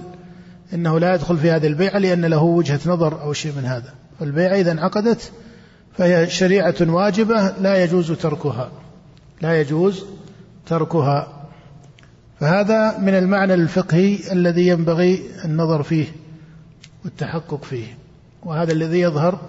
إنه 0.74 1.00
لا 1.00 1.14
يدخل 1.16 1.38
في 1.38 1.52
هذه 1.52 1.68
البيعة 1.68 1.98
لأن 1.98 2.26
له 2.26 2.44
وجهة 2.44 2.80
نظر 2.86 3.22
أو 3.22 3.34
شيء 3.34 3.54
من 3.58 3.66
هذا. 3.66 3.94
فالبيعة 4.20 4.56
إذا 4.56 4.72
انعقدت 4.72 5.32
فهي 5.98 6.30
شريعة 6.30 6.76
واجبة 6.82 7.54
لا 7.62 7.84
يجوز 7.84 8.12
تركها. 8.12 8.72
لا 9.42 9.62
يجوز 9.62 10.06
تركها. 10.68 11.48
فهذا 12.40 12.98
من 12.98 13.16
المعنى 13.16 13.54
الفقهي 13.54 14.20
الذي 14.32 14.68
ينبغي 14.68 15.22
النظر 15.46 15.84
فيه. 15.84 16.06
والتحقق 17.06 17.64
فيه. 17.64 17.98
وهذا 18.44 18.72
الذي 18.72 19.00
يظهر 19.00 19.40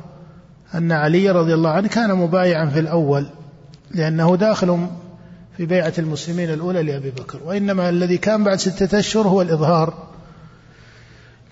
أن 0.74 0.92
علي 0.92 1.30
رضي 1.30 1.54
الله 1.54 1.70
عنه 1.70 1.88
كان 1.88 2.14
مبايعا 2.14 2.66
في 2.66 2.78
الأول 2.78 3.26
لأنه 3.90 4.36
داخل 4.36 4.86
في 5.56 5.66
بيعة 5.66 5.92
المسلمين 5.98 6.50
الأولى 6.50 6.82
لأبي 6.82 7.10
بكر. 7.10 7.38
وإنما 7.44 7.88
الذي 7.88 8.18
كان 8.18 8.44
بعد 8.44 8.58
ستة 8.58 8.98
أشهر 8.98 9.28
هو 9.28 9.42
الإظهار 9.42 10.06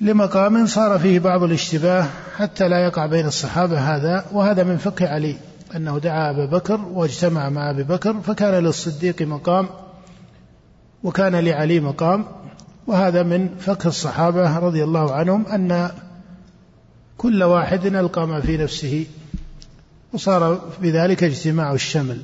لمقام 0.00 0.66
صار 0.66 0.98
فيه 0.98 1.18
بعض 1.18 1.42
الاشتباه 1.42 2.06
حتى 2.36 2.68
لا 2.68 2.84
يقع 2.84 3.06
بين 3.06 3.26
الصحابة 3.26 3.78
هذا 3.78 4.24
وهذا 4.32 4.64
من 4.64 4.76
فقه 4.76 5.08
علي 5.08 5.36
أنه 5.76 5.98
دعا 5.98 6.30
أبا 6.30 6.46
بكر 6.46 6.80
واجتمع 6.92 7.48
مع 7.48 7.70
أبي 7.70 7.82
بكر 7.82 8.20
فكان 8.20 8.64
للصديق 8.64 9.22
مقام 9.22 9.68
وكان 11.02 11.36
لعلي 11.36 11.80
مقام. 11.80 12.24
وهذا 12.86 13.22
من 13.22 13.48
فقه 13.48 13.88
الصحابة 13.88 14.58
رضي 14.58 14.84
الله 14.84 15.12
عنهم 15.14 15.46
أن 15.46 15.90
كل 17.18 17.42
واحد 17.42 17.86
ألقى 17.86 18.26
ما 18.26 18.40
في 18.40 18.56
نفسه 18.56 19.06
وصار 20.12 20.60
بذلك 20.82 21.24
اجتماع 21.24 21.72
الشمل 21.72 22.22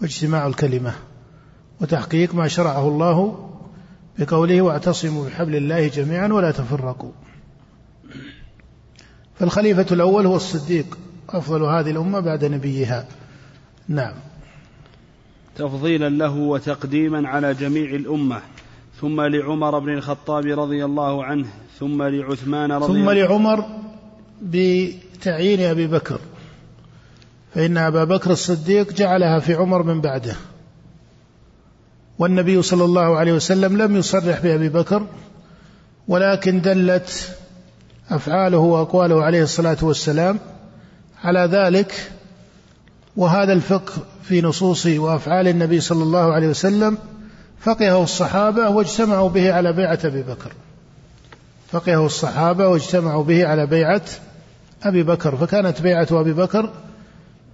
واجتماع 0.00 0.46
الكلمة 0.46 0.94
وتحقيق 1.80 2.34
ما 2.34 2.48
شرعه 2.48 2.88
الله 2.88 3.48
بقوله 4.18 4.62
واعتصموا 4.62 5.26
بحبل 5.26 5.56
الله 5.56 5.88
جميعا 5.88 6.28
ولا 6.28 6.50
تفرقوا. 6.50 7.12
فالخليفة 9.38 9.86
الأول 9.92 10.26
هو 10.26 10.36
الصديق 10.36 10.98
أفضل 11.28 11.62
هذه 11.62 11.90
الأمة 11.90 12.20
بعد 12.20 12.44
نبيها. 12.44 13.06
نعم. 13.88 14.14
تفضيلا 15.56 16.08
له 16.08 16.34
وتقديما 16.34 17.28
على 17.28 17.54
جميع 17.54 17.94
الأمة. 17.94 18.40
ثم 19.02 19.20
لعمر 19.20 19.78
بن 19.78 19.92
الخطاب 19.92 20.46
رضي 20.46 20.84
الله 20.84 21.24
عنه 21.24 21.46
ثم 21.78 22.02
لعثمان 22.02 22.72
رضي 22.72 22.86
ثم 22.86 23.10
لعمر 23.10 23.64
بتعيين 24.42 25.60
أبي 25.60 25.86
بكر. 25.86 26.20
فإن 27.54 27.76
أبا 27.76 28.04
بكر 28.04 28.30
الصديق 28.30 28.92
جعلها 28.92 29.38
في 29.38 29.54
عمر 29.54 29.82
من 29.82 30.00
بعده. 30.00 30.36
والنبي 32.18 32.62
صلى 32.62 32.84
الله 32.84 33.16
عليه 33.16 33.32
وسلم 33.32 33.82
لم 33.82 33.96
يصرح 33.96 34.40
بأبي 34.40 34.68
بكر 34.68 35.06
ولكن 36.08 36.60
دلت 36.60 37.36
أفعاله 38.10 38.58
وأقواله 38.58 39.24
عليه 39.24 39.42
الصلاة 39.42 39.78
والسلام 39.82 40.38
على 41.24 41.40
ذلك. 41.40 42.10
وهذا 43.16 43.52
الفقه 43.52 43.92
في 44.22 44.42
نصوص 44.42 44.86
وأفعال 44.86 45.48
النبي 45.48 45.80
صلى 45.80 46.02
الله 46.02 46.32
عليه 46.32 46.48
وسلم 46.48 46.98
فقهه 47.62 48.02
الصحابة 48.02 48.68
واجتمعوا 48.68 49.28
به 49.28 49.52
على 49.52 49.72
بيعة 49.72 49.98
أبي 50.04 50.22
بكر. 50.22 50.52
فقهه 51.68 52.06
الصحابة 52.06 52.68
واجتمعوا 52.68 53.24
به 53.24 53.48
على 53.48 53.66
بيعة 53.66 54.02
أبي 54.82 55.02
بكر. 55.02 55.36
فكانت 55.36 55.82
بيعة 55.82 56.08
أبي 56.10 56.32
بكر 56.32 56.70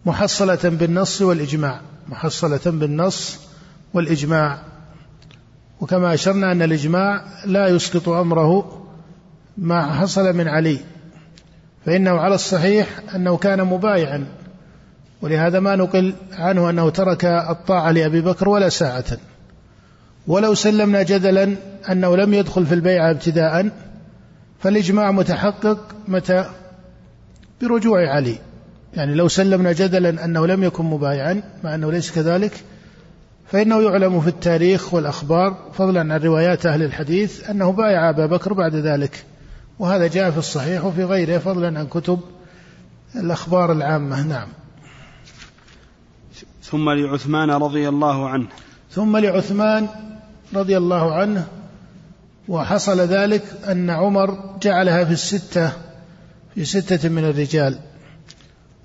محصلة 0.06 0.58
بالنص 0.64 1.22
والإجماع 1.22 1.80
محصلة 2.08 2.60
بالنص 2.66 3.38
والإجماع. 3.94 4.58
وكما 5.80 6.14
أشرنا 6.14 6.52
أن 6.52 6.62
الإجماع 6.62 7.24
لا 7.44 7.68
يسقط 7.68 8.08
أمره 8.08 8.82
ما 9.58 9.94
حصل 9.94 10.36
من 10.36 10.48
علي 10.48 10.78
فإنه 11.86 12.10
على 12.10 12.34
الصحيح 12.34 12.88
أنه 13.14 13.36
كان 13.36 13.64
مبايعا. 13.64 14.26
ولهذا 15.22 15.60
ما 15.60 15.76
نقل 15.76 16.14
عنه 16.32 16.70
أنه 16.70 16.90
ترك 16.90 17.24
الطاعة 17.24 17.90
لأبي 17.90 18.20
بكر 18.20 18.48
ولا 18.48 18.68
ساعة. 18.68 19.04
ولو 20.28 20.54
سلمنا 20.54 21.02
جدلا 21.02 21.56
أنه 21.90 22.16
لم 22.16 22.34
يدخل 22.34 22.66
في 22.66 22.74
البيعة 22.74 23.10
ابتداء 23.10 23.70
فالإجماع 24.60 25.10
متحقق 25.10 25.78
متى؟ 26.08 26.50
برجوع 27.62 28.14
علي. 28.14 28.38
يعني 28.94 29.14
لو 29.14 29.28
سلمنا 29.28 29.72
جدلا 29.72 30.24
أنه 30.24 30.46
لم 30.46 30.64
يكن 30.64 30.84
مبايعا 30.84 31.42
مع 31.64 31.74
أنه 31.74 31.92
ليس 31.92 32.10
كذلك 32.10 32.64
فإنه 33.46 33.82
يعلم 33.82 34.20
في 34.20 34.28
التاريخ 34.28 34.94
والأخبار 34.94 35.56
فضلا 35.72 36.00
عن 36.00 36.20
روايات 36.20 36.66
أهل 36.66 36.82
الحديث 36.82 37.50
أنه 37.50 37.72
بايع 37.72 38.10
أبا 38.10 38.26
بكر 38.26 38.52
بعد 38.52 38.74
ذلك. 38.74 39.24
وهذا 39.78 40.06
جاء 40.06 40.30
في 40.30 40.38
الصحيح 40.38 40.84
وفي 40.84 41.04
غيره 41.04 41.38
فضلا 41.38 41.78
عن 41.78 41.86
كتب 41.86 42.20
الأخبار 43.16 43.72
العامة. 43.72 44.22
نعم. 44.22 44.48
ثم 46.62 46.90
لعثمان 46.90 47.50
رضي 47.50 47.88
الله 47.88 48.28
عنه. 48.28 48.46
ثم 48.90 49.16
لعثمان 49.16 49.88
رضي 50.54 50.76
الله 50.76 51.14
عنه 51.14 51.46
وحصل 52.48 53.00
ذلك 53.00 53.42
أن 53.68 53.90
عمر 53.90 54.58
جعلها 54.62 55.04
في 55.04 55.12
الستة 55.12 55.72
في 56.54 56.64
ستة 56.64 57.08
من 57.08 57.24
الرجال. 57.24 57.78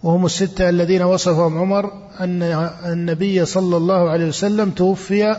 وهم 0.03 0.25
الستة 0.25 0.69
الذين 0.69 1.01
وصفهم 1.01 1.57
عمر 1.57 1.91
أن 2.19 2.43
النبي 2.85 3.45
صلى 3.45 3.77
الله 3.77 4.09
عليه 4.09 4.27
وسلم 4.27 4.69
توفي 4.69 5.35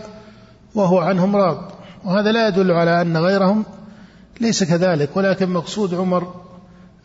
وهو 0.75 0.99
عنهم 0.99 1.37
راض. 1.37 1.73
وهذا 2.05 2.33
لا 2.33 2.49
يدل 2.49 2.71
على 2.71 3.03
أن 3.03 3.17
غيرهم 3.17 3.65
ليس 4.41 4.65
كذلك 4.65 5.17
ولكن 5.17 5.51
مقصود 5.51 5.95
عمر 5.95 6.35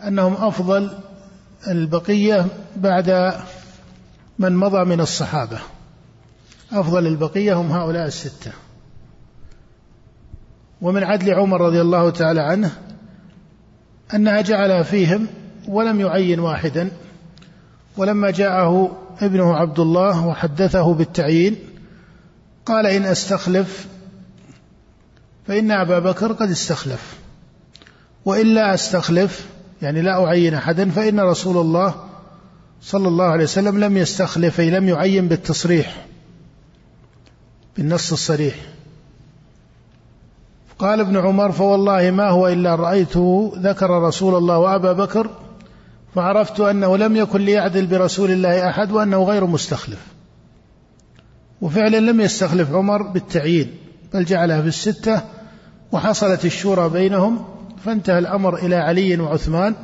أنهم 0.08 0.34
أفضل 0.34 0.91
البقية 1.67 2.45
بعد 2.75 3.34
من 4.39 4.55
مضى 4.55 4.86
من 4.86 5.01
الصحابة. 5.01 5.60
أفضل 6.71 7.08
البقية 7.08 7.53
هم 7.53 7.71
هؤلاء 7.71 8.08
الستة. 8.08 8.51
ومن 10.81 11.03
عدل 11.03 11.33
عمر 11.33 11.61
رضي 11.61 11.81
الله 11.81 12.09
تعالى 12.09 12.41
عنه 12.41 12.71
أنها 14.13 14.41
جعلها 14.41 14.83
فيهم 14.83 15.27
ولم 15.67 16.01
يعين 16.01 16.39
واحدا 16.39 16.91
ولما 17.97 18.31
جاءه 18.31 18.97
ابنه 19.21 19.55
عبد 19.55 19.79
الله 19.79 20.27
وحدثه 20.27 20.93
بالتعيين 20.93 21.55
قال 22.65 22.85
إن 22.85 23.05
أستخلف 23.05 23.87
فإن 25.47 25.71
أبا 25.71 25.99
بكر 25.99 26.31
قد 26.31 26.49
استخلف 26.49 27.19
وإلا 28.25 28.73
أستخلف 28.73 29.45
يعني 29.81 30.01
لا 30.01 30.25
أعين 30.25 30.53
أحدا 30.53 30.89
فإن 30.89 31.19
رسول 31.19 31.57
الله 31.57 31.95
صلى 32.81 33.07
الله 33.07 33.25
عليه 33.25 33.43
وسلم 33.43 33.79
لم 33.79 33.97
يستخلف 33.97 34.59
أي 34.59 34.69
لم 34.69 34.89
يعين 34.89 35.27
بالتصريح 35.27 36.05
بالنص 37.77 38.11
الصريح. 38.11 38.55
قال 40.79 40.99
ابن 40.99 41.17
عمر 41.17 41.51
فوالله 41.51 42.11
ما 42.11 42.29
هو 42.29 42.47
إلا 42.47 42.75
رأيته 42.75 43.53
ذكر 43.55 43.89
رسول 43.89 44.35
الله 44.35 44.57
وأبا 44.57 44.93
بكر 44.93 45.29
فعرفت 46.15 46.59
أنه 46.59 46.97
لم 46.97 47.15
يكن 47.15 47.41
ليعدل 47.41 47.85
برسول 47.85 48.31
الله 48.31 48.69
أحد 48.69 48.91
وأنه 48.91 49.23
غير 49.23 49.45
مستخلف. 49.45 50.07
وفعلا 51.61 51.97
لم 51.97 52.21
يستخلف 52.21 52.71
عمر 52.71 53.01
بالتعيين 53.01 53.71
بل 54.13 54.25
جعلها 54.25 54.61
في 54.61 54.67
الستة 54.67 55.21
وحصلت 55.91 56.45
الشورى 56.45 56.89
بينهم 56.89 57.45
فانتهى 57.85 58.19
الأمر 58.19 58.55
إلى 58.55 58.75
علي 58.75 59.19
وعثمان 59.19 59.75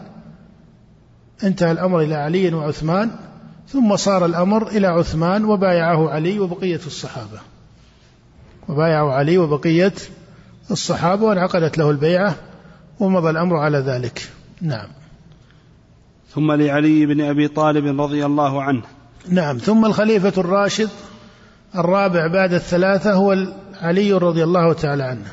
انتهى 1.44 1.72
الأمر 1.72 2.02
إلى 2.02 2.16
علي 2.16 2.54
وعثمان 2.54 3.12
ثم 3.68 3.96
صار 3.96 4.26
الأمر 4.26 4.68
إلى 4.68 4.88
عثمان 4.88 5.46
وبايعه 5.46 6.10
علي 6.10 6.40
وبقية 6.40 6.82
الصحابة. 6.88 7.40
وبايعه 8.70 9.12
علي 9.12 9.38
وبقية 9.38 9.94
الصحابة 10.72 11.24
وانعقدت 11.24 11.78
له 11.78 11.90
البيعة 11.90 12.36
ومضى 13.00 13.30
الأمر 13.30 13.58
على 13.58 13.78
ذلك. 13.78 14.30
نعم. 14.62 14.88
ثم 16.30 16.52
لعلي 16.52 17.06
بن 17.06 17.22
أبي 17.22 17.48
طالب 17.48 18.02
رضي 18.02 18.26
الله 18.26 18.64
عنه. 18.64 18.84
نعم. 19.30 19.58
ثم 19.58 19.86
الخليفة 19.86 20.34
الراشد 20.38 20.90
الرابع 21.76 22.28
بعد 22.28 22.54
الثلاثة 22.54 23.14
هو 23.14 23.38
علي 23.82 24.14
رضي 24.14 24.44
الله 24.44 24.74
تعالى 24.74 25.04
عنه. 25.04 25.32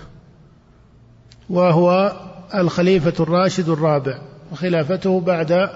وهو 1.51 2.16
الخليفة 2.55 3.14
الراشد 3.21 3.68
الرابع 3.68 4.18
وخلافته 4.53 5.21
بعد 5.21 5.71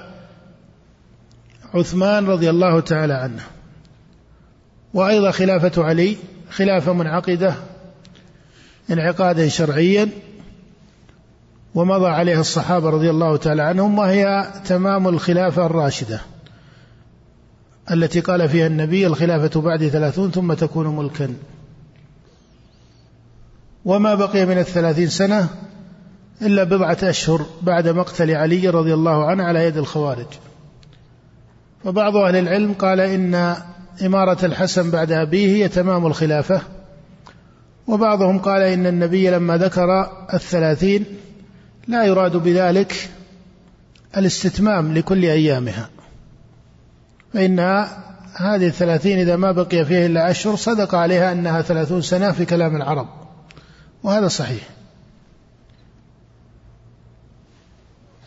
عثمان 1.75 2.27
رضي 2.27 2.51
الله 2.51 2.81
تعالى 2.81 3.14
عنه. 3.14 3.42
وأيضا 4.95 5.31
خلافة 5.31 5.85
علي 5.85 6.16
خلافة 6.51 6.92
منعقدة 6.92 7.55
انعقادا 8.90 9.49
شرعيا 9.49 10.09
ومضى 11.75 12.09
عليها 12.09 12.40
الصحابة 12.40 12.90
رضي 12.90 13.11
الله 13.11 13.37
تعالى 13.37 13.62
عنهم 13.62 13.99
وهي 13.99 14.53
تمام 14.64 15.09
الخلافة 15.09 15.66
الراشدة 15.66 16.20
التي 17.90 18.20
قال 18.20 18.49
فيها 18.49 18.66
النبي 18.66 19.07
الخلافة 19.07 19.61
بعد 19.61 19.88
ثلاثون 19.88 20.31
ثم 20.31 20.53
تكون 20.53 20.96
ملكا. 20.96 21.35
وما 23.85 24.14
بقي 24.14 24.46
من 24.46 24.59
الثلاثين 24.59 25.09
سنة 25.09 25.49
إلا 26.42 26.64
بضعة 26.64 26.99
أشهر 27.03 27.46
بعد 27.62 27.88
مقتل 27.88 28.31
علي 28.31 28.68
رضي 28.68 28.94
الله 28.94 29.25
عنه 29.25 29.44
على 29.44 29.64
يد 29.64 29.77
الخوارج. 29.77 30.27
فبعض 31.85 32.16
أهل 32.16 32.37
العلم 32.37 32.72
قال 32.72 33.01
إن 33.01 33.57
إمارة 34.07 34.46
الحسن 34.46 34.90
بعد 34.90 35.12
أبيه 35.12 35.49
هي 35.49 35.68
تمام 35.68 36.07
الخلافة 36.07 36.62
وبعضهم 37.87 38.38
قال 38.38 38.62
إن 38.62 38.87
النبي 38.87 39.31
لما 39.31 39.57
ذكر 39.57 40.11
الثلاثين 40.35 41.05
لا 41.88 42.05
يراد 42.05 42.37
بذلك 42.37 43.11
الاستتمام 44.16 44.94
لكل 44.94 45.25
أيامها. 45.25 45.88
فإن 47.35 47.61
هذه 48.35 48.66
الثلاثين 48.66 49.18
إذا 49.18 49.37
ما 49.37 49.53
بقي 49.53 49.85
فيها 49.85 50.07
إلا 50.07 50.31
أشهر 50.31 50.57
صدق 50.57 50.94
عليها 50.94 51.33
أنها 51.33 51.62
ثلاثون 51.62 52.03
سنة 52.03 52.33
في 52.33 52.44
كلام 52.44 52.77
العرب 52.77 53.09
وهذا 54.03 54.29
صحيح. 54.29 54.62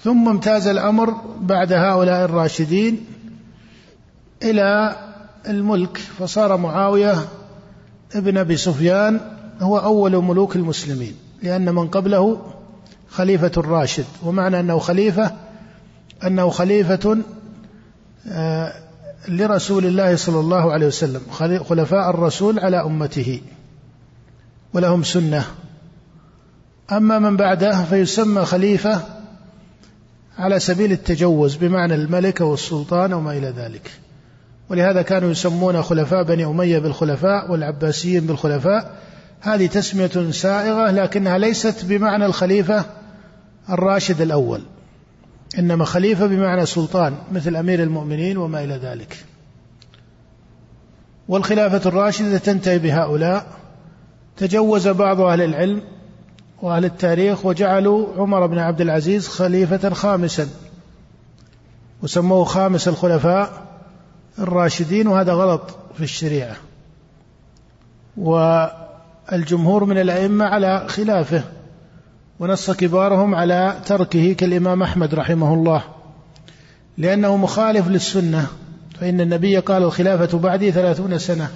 ثم 0.04 0.30
امتاز 0.30 0.68
الأمر 0.68 1.10
بعد 1.42 1.74
هؤلاء 1.74 2.26
الراشدين 2.26 3.06
إلى 4.44 4.96
الملك 5.48 5.98
فصار 5.98 6.58
معاوية 6.58 7.16
ابن 8.16 8.38
أبي 8.38 8.58
سفيان 8.58 9.39
هو 9.60 9.78
أول 9.78 10.24
ملوك 10.24 10.56
المسلمين 10.56 11.16
لأن 11.44 11.76
من 11.76 11.88
قبله 11.88 12.42
خليفة 13.10 13.52
راشد 13.58 14.06
ومعنى 14.24 14.60
أنه 14.60 14.80
خليفة 14.80 15.32
أنه 16.24 16.50
خليفة 16.50 17.18
آه، 18.28 18.74
لرسول 19.28 19.86
الله 19.86 20.16
صلى 20.16 20.40
الله 20.40 20.74
عليه 20.74 20.88
وسلم 20.88 21.22
خلفاء 21.64 22.10
الرسول 22.10 22.60
على 22.60 22.82
أمته 22.82 23.42
ولهم 24.74 25.04
سنة. 25.04 25.46
أما 26.92 27.20
من 27.20 27.38
بعده 27.38 27.84
فيسمى 27.84 28.46
خليفة 28.46 29.02
على 30.38 30.60
سبيل 30.60 30.92
التجوز 30.92 31.56
بمعنى 31.56 31.96
الملك 31.96 32.42
والسلطان 32.42 33.14
وما 33.14 33.32
إلى 33.32 33.48
ذلك. 33.48 33.92
ولهذا 34.70 35.02
كانوا 35.02 35.32
يسمون 35.32 35.82
خلفاء 35.82 36.24
بني 36.24 36.46
أمية 36.46 36.80
بالخلفاء 36.80 37.52
والعباسيين 37.52 38.26
بالخلفاء 38.26 38.96
هذه 39.42 39.68
تسمية 39.68 40.32
سائغة 40.32 40.92
لكنها 40.92 41.38
ليست 41.38 41.86
بمعنى 41.86 42.26
الخليفة 42.26 42.86
الراشد 43.70 44.22
الأول 44.22 44.62
إنما 45.60 45.86
خليفة 45.86 46.26
بمعنى 46.26 46.66
سلطان 46.66 47.16
مثل 47.32 47.56
أمير 47.56 47.84
المؤمنين 47.84 48.38
وما 48.38 48.64
إلى 48.64 48.74
ذلك. 48.74 49.26
والخلافة 51.28 51.90
الراشدة 51.90 52.38
تنتهي 52.38 52.80
بهؤلاء. 52.80 53.48
تجوز 54.38 54.88
بعض 54.88 55.22
أهل 55.22 55.42
العلم 55.42 55.82
وأهل 56.62 56.86
التاريخ 56.86 57.46
وجعلوا 57.46 58.08
عمر 58.18 58.48
بن 58.48 58.58
عبد 58.58 58.82
العزيز 58.82 59.28
خليفة 59.28 59.90
خامسا 59.90 60.48
وسموه 62.04 62.44
خامس 62.44 62.88
الخلفاء 62.88 63.68
الراشدين 64.40 65.08
وهذا 65.08 65.34
غلط 65.34 65.62
في 65.98 66.04
الشريعة. 66.04 66.56
والجمهور 69.32 69.86
من 69.86 69.98
الأئمة 69.98 70.46
على 70.46 70.86
خلافه 70.88 71.44
ونص 72.40 72.72
كبارهم 72.72 73.36
على 73.36 73.80
تركه 73.86 74.34
كالإمام 74.34 74.84
أحمد 74.84 75.16
رحمه 75.16 75.54
الله 75.54 75.84
لأنه 76.98 77.38
مخالف 77.38 77.88
للسنة 77.88 78.48
فإن 79.00 79.22
النبي 79.22 79.58
قال 79.58 79.84
الخلافة 79.84 80.38
بعدي 80.38 80.72
ثلاثون 80.72 81.18
سنة 81.18 81.52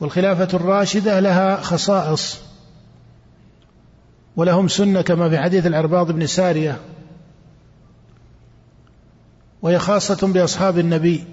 والخلافة 0.00 0.48
الراشدة 0.56 1.20
لها 1.20 1.60
خصائص 1.60 2.38
ولهم 4.36 4.68
سنة 4.68 5.02
كما 5.02 5.28
في 5.28 5.38
حديث 5.38 5.66
العرباض 5.66 6.12
بن 6.12 6.26
سارية 6.26 6.78
وهي 9.62 9.78
خاصة 9.78 10.32
بأصحاب 10.32 10.78
النبي 10.78 11.24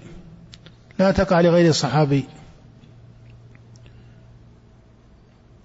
لا 0.99 1.11
تقع 1.11 1.41
لغير 1.41 1.69
الصحابي. 1.69 2.25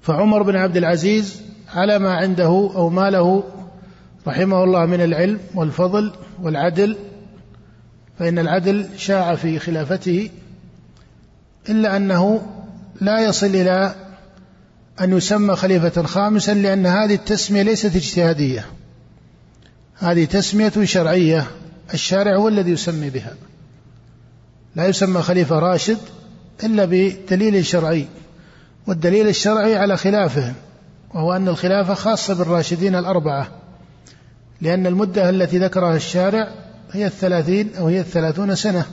فعمر 0.03 0.43
بن 0.43 0.57
عبد 0.57 0.77
العزيز 0.77 1.43
على 1.75 1.99
ما 1.99 2.15
عنده 2.15 2.71
أو 2.75 2.89
ما 2.89 3.11
له 3.11 3.45
رحمه 4.27 4.65
الله 4.65 4.87
من 4.87 5.01
العلم 5.01 5.41
والفضل 5.55 6.13
والعدل 6.43 6.97
فإن 8.19 8.39
العدل 8.39 8.87
شاع 8.97 9.35
في 9.35 9.59
خلافته 9.59 10.31
إلا 11.69 11.97
أنه 11.97 12.47
لا 13.01 13.21
يصل 13.21 13.47
إلى 13.47 13.95
أن 15.01 15.17
يسمى 15.17 15.57
خليفة 15.57 16.03
خامسا 16.03 16.55
لأن 16.55 16.87
هذه 16.87 17.15
التسمية 17.15 17.63
ليست 17.63 17.97
اجتهادية. 17.97 18.67
هذه 19.99 20.25
تسمية 20.25 20.73
شرعية 20.85 21.47
الشارع 21.95 22.37
هو 22.37 22.49
الذي 22.49 22.71
يسمي 22.71 23.11
بها. 23.11 23.35
لا 24.77 24.87
يسمى 24.87 25.23
خليفة 25.23 25.59
راشد 25.59 25.99
إلا 26.65 26.85
بدليل 26.85 27.67
شرعي. 27.67 28.07
والدليل 28.87 29.29
الشرعي 29.29 29.77
على 29.77 29.97
خلافه 29.97 30.53
وهو 31.15 31.33
أن 31.33 31.49
الخلافة 31.49 31.95
خاصة 31.95 32.35
بالراشدين 32.35 32.95
الأربعة 32.95 33.49
لأن 34.61 34.87
المدة 34.87 35.31
التي 35.31 35.59
ذكرها 35.59 35.97
الشارع 35.97 36.49
هي 36.93 37.07
الثلاثين 37.07 37.71
أو 37.79 37.87
هي 37.89 38.01
الثلاثون 38.01 38.55
سنة. 38.55 38.87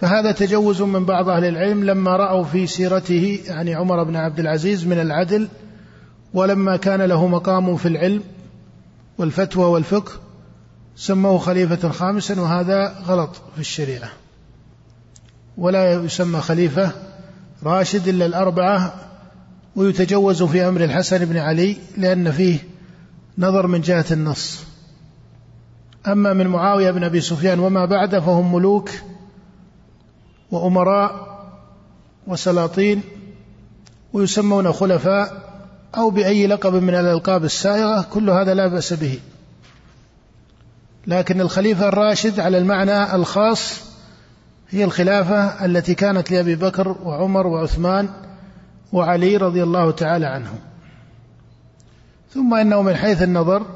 فهذا 0.00 0.32
تجوز 0.32 0.82
من 0.82 1.04
بعض 1.04 1.28
أهل 1.28 1.44
العلم 1.44 1.84
لما 1.84 2.16
رأوا 2.16 2.44
في 2.44 2.66
سيرته 2.66 3.40
يعني 3.46 3.74
عمر 3.74 4.02
بن 4.04 4.16
عبد 4.16 4.40
العزيز 4.40 4.86
من 4.86 5.00
العدل 5.00 5.48
ولما 6.34 6.76
كان 6.76 7.02
له 7.02 7.26
مقام 7.26 7.76
في 7.76 7.88
العلم 7.88 8.22
والفتوى 9.18 9.64
والفقه 9.64 10.12
سموه 10.96 11.38
خليفة 11.38 11.88
خامسا 11.88 12.40
وهذا 12.40 12.94
غلط 13.06 13.30
في 13.54 13.60
الشريعة. 13.60 14.10
ولا 15.58 15.92
يسمى 15.92 16.40
خليفة 16.40 16.92
راشد 17.64 18.08
إلا 18.08 18.26
الأربعة 18.26 18.94
ويتجوز 19.76 20.42
في 20.42 20.68
أمر 20.68 20.84
الحسن 20.84 21.24
بن 21.24 21.36
علي 21.36 21.76
لأن 21.96 22.30
فيه 22.30 22.58
نظر 23.38 23.66
من 23.66 23.80
جهة 23.80 24.04
النص. 24.10 24.64
أما 26.06 26.32
من 26.32 26.46
معاوية 26.46 26.90
بن 26.90 27.04
أبي 27.04 27.20
سفيان 27.20 27.60
وما 27.60 27.84
بعده 27.84 28.20
فهم 28.20 28.54
ملوك 28.54 28.90
وأمراء 30.50 31.40
وسلاطين 32.26 33.02
ويسمون 34.12 34.72
خلفاء 34.72 35.50
أو 35.96 36.10
بأي 36.10 36.46
لقب 36.46 36.74
من 36.74 36.94
الألقاب 36.94 37.44
السائغة 37.44 38.02
كل 38.02 38.30
هذا 38.30 38.54
لا 38.54 38.66
بأس 38.66 38.92
به. 38.92 39.18
لكن 41.06 41.40
الخليفة 41.40 41.88
الراشد 41.88 42.40
على 42.40 42.58
المعنى 42.58 43.14
الخاص 43.14 43.89
هي 44.70 44.84
الخلافة 44.84 45.64
التي 45.64 45.94
كانت 45.94 46.30
لأبي 46.30 46.56
بكر 46.56 46.88
وعمر 46.88 47.46
وعثمان 47.46 48.08
وعلي 48.92 49.36
رضي 49.36 49.62
الله 49.62 49.90
تعالى 49.90 50.26
عنهم 50.26 50.58
ثم 52.34 52.54
إنه 52.54 52.82
من 52.82 52.96
حيث 52.96 53.22
النظر 53.22 53.66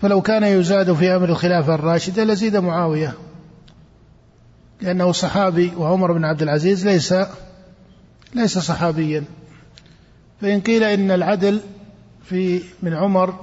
فلو 0.00 0.22
كان 0.22 0.44
يزاد 0.44 0.92
في 0.92 1.16
أمر 1.16 1.28
الخلافة 1.28 1.74
الراشدة 1.74 2.24
لزيد 2.24 2.56
معاوية 2.56 3.14
لأنه 4.80 5.12
صحابي 5.12 5.72
وعمر 5.76 6.12
بن 6.12 6.24
عبد 6.24 6.42
العزيز 6.42 6.86
ليس 6.86 7.14
ليس 8.34 8.58
صحابيا. 8.58 9.24
فإن 10.40 10.60
قيل 10.60 10.84
إن 10.84 11.10
العدل 11.10 11.60
في 12.24 12.62
من 12.82 12.94
عمر 12.94 13.34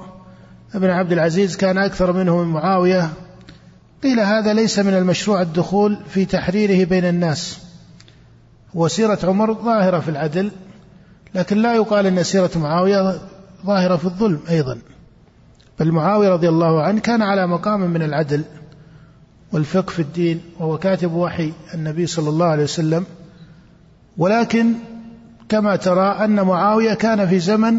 بن 0.73 0.89
عبد 0.89 1.11
العزيز 1.11 1.57
كان 1.57 1.77
أكثر 1.77 2.11
منه 2.11 2.43
من 2.43 2.53
معاوية 2.53 3.09
قيل 4.05 4.19
هذا 4.19 4.53
ليس 4.53 4.79
من 4.79 4.93
المشروع 4.93 5.41
الدخول 5.41 5.97
في 6.09 6.25
تحريره 6.25 6.85
بين 6.85 7.05
الناس. 7.05 7.59
وسيرة 8.73 9.19
عمر 9.23 9.53
ظاهرة 9.53 9.99
في 9.99 10.09
العدل 10.09 10.51
لكن 11.35 11.57
لا 11.57 11.75
يقال 11.75 12.05
أن 12.05 12.23
سيرة 12.23 12.51
معاوية 12.55 13.19
ظاهرة 13.65 13.95
في 13.95 14.05
الظلم 14.05 14.39
أيضا. 14.49 14.77
بل 15.79 15.91
معاوية 15.91 16.29
رضي 16.29 16.49
الله 16.49 16.83
عنه 16.83 16.99
كان 16.99 17.21
على 17.21 17.47
مقام 17.47 17.79
من 17.79 18.01
العدل 18.01 18.43
والفقه 19.51 19.91
في 19.91 20.01
الدين 20.01 20.41
وهو 20.59 20.77
كاتب 20.77 21.13
وحي 21.13 21.53
النبي 21.73 22.07
صلى 22.07 22.29
الله 22.29 22.45
عليه 22.45 22.63
وسلم. 22.63 23.05
ولكن 24.17 24.73
كما 25.49 25.75
ترى 25.75 26.07
أن 26.25 26.41
معاوية 26.41 26.93
كان 26.93 27.27
في 27.27 27.39
زمن 27.39 27.77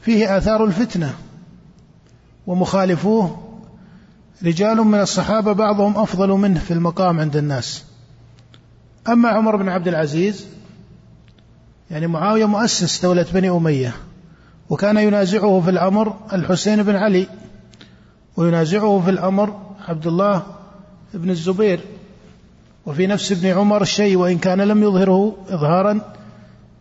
فيه 0.00 0.36
آثار 0.36 0.64
الفتنة 0.64 1.14
ومخالفوه 2.46 3.49
رجال 4.44 4.76
من 4.76 5.00
الصحابة 5.00 5.52
بعضهم 5.52 5.98
أفضل 5.98 6.28
منه 6.28 6.60
في 6.60 6.70
المقام 6.70 7.20
عند 7.20 7.36
الناس. 7.36 7.84
أما 9.08 9.28
عمر 9.28 9.56
بن 9.56 9.68
عبد 9.68 9.88
العزيز 9.88 10.46
يعني 11.90 12.06
معاوية 12.06 12.44
مؤسس 12.44 13.02
دولة 13.02 13.26
بني 13.34 13.50
أمية 13.50 13.94
وكان 14.70 14.96
ينازعه 14.96 15.60
في 15.60 15.70
الأمر 15.70 16.14
الحسين 16.32 16.82
بن 16.82 16.96
علي 16.96 17.26
وينازعه 18.36 19.02
في 19.04 19.10
الأمر 19.10 19.58
عبد 19.88 20.06
الله 20.06 20.42
بن 21.14 21.30
الزبير 21.30 21.80
وفي 22.86 23.06
نفس 23.06 23.32
ابن 23.32 23.46
عمر 23.46 23.84
شيء 23.84 24.16
وإن 24.16 24.38
كان 24.38 24.60
لم 24.60 24.82
يظهره 24.82 25.36
إظهارا 25.48 26.00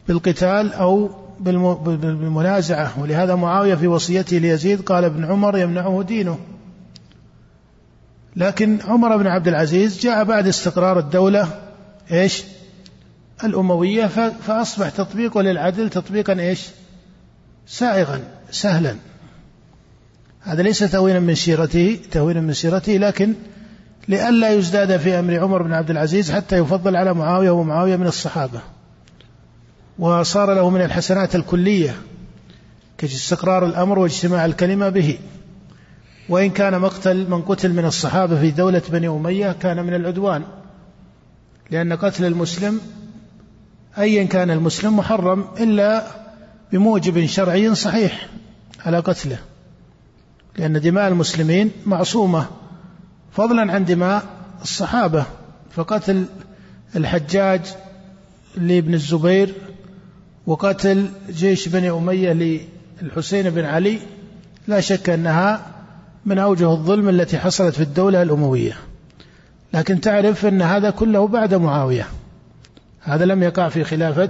بالقتال 0.08 0.74
أو 0.74 1.10
بالمنازعة. 1.40 3.00
ولهذا 3.00 3.36
معاوية 3.36 3.76
في 3.76 3.88
وصيته 3.88 4.38
ليزيد 4.38 4.82
قال 4.82 5.04
ابن 5.04 5.26
عمر 5.26 5.58
يمنعه 5.58 6.04
دينه. 6.04 6.38
لكن 8.40 8.80
عمر 8.86 9.18
بن 9.18 9.28
عبد 9.28 9.48
العزيز 9.48 10.00
جاء 10.00 10.24
بعد 10.24 10.48
استقرار 10.48 11.00
الدولة 11.00 11.62
إيش؟ 12.12 12.44
الأموية 13.44 14.06
فأصبح 14.48 14.90
تطبيقه 14.90 15.42
للعدل 15.42 15.90
تطبيقا 15.90 16.40
إيش؟ 16.40 16.68
سائغا 17.68 18.24
سهلا 18.52 18.96
هذا 20.42 20.62
ليس 20.62 20.80
تهوينا 20.80 21.20
من 21.20 21.36
سيرته 21.36 22.00
تهوينا 22.12 22.42
من 22.42 22.54
سيرته 22.54 22.98
لكن 22.98 23.34
لئلا 24.08 24.50
يزداد 24.50 24.98
في 24.98 25.20
أمر 25.20 25.40
عمر 25.40 25.64
بن 25.64 25.74
عبد 25.74 25.90
العزيز 25.90 26.32
حتى 26.32 26.58
يفضل 26.58 26.96
على 26.96 27.14
معاوية 27.14 27.52
ومعاوية 27.52 27.96
من 27.96 28.08
الصحابة 28.08 28.60
وصار 30.00 30.54
له 30.54 30.70
من 30.70 30.82
الحسنات 30.82 31.36
الكلية 31.36 31.96
كاستقرار 32.98 33.66
الأمر 33.66 34.00
واجتماع 34.00 34.46
الكلمة 34.46 34.90
به 34.90 35.18
وإن 36.30 36.50
كان 36.50 36.82
مقتل 36.82 37.30
من 37.30 37.42
قتل 37.42 37.74
من 37.74 37.86
الصحابة 37.86 38.40
في 38.40 38.52
دولة 38.52 38.82
بني 38.90 39.08
أمية 39.08 39.52
كان 39.52 39.86
من 39.86 39.94
العدوان 39.94 40.44
لأن 41.72 41.94
قتل 41.94 42.26
المسلم 42.26 42.80
أيا 43.98 44.24
كان 44.24 44.52
المسلم 44.52 44.98
محرم 44.98 45.46
إلا 45.60 46.04
بموجب 46.72 47.26
شرعي 47.26 47.76
صحيح 47.76 48.30
على 48.86 49.00
قتله 49.00 49.38
لأن 50.58 50.82
دماء 50.82 51.08
المسلمين 51.08 51.72
معصومة 51.86 52.46
فضلا 53.32 53.74
عن 53.74 53.86
دماء 53.86 54.24
الصحابة 54.62 55.26
فقتل 55.72 56.26
الحجاج 56.96 57.62
لابن 58.58 58.94
الزبير 58.94 59.54
وقتل 60.48 61.10
جيش 61.30 61.68
بني 61.68 61.90
أمية 61.90 62.60
للحسين 63.02 63.50
بن 63.50 63.66
علي 63.66 64.00
لا 64.68 64.82
شك 64.82 65.10
أنها 65.10 65.79
من 66.26 66.38
أوجه 66.38 66.72
الظلم 66.72 67.10
التي 67.10 67.38
حصلت 67.38 67.76
في 67.76 67.82
الدولة 67.84 68.22
الأموية. 68.22 68.78
لكن 69.74 70.02
تعرف 70.02 70.46
أن 70.46 70.62
هذا 70.62 70.90
كله 70.90 71.28
بعد 71.28 71.54
معاوية. 71.54 72.08
هذا 73.02 73.26
لم 73.26 73.44
يقع 73.44 73.70
في 73.70 73.84
خلافة 73.84 74.30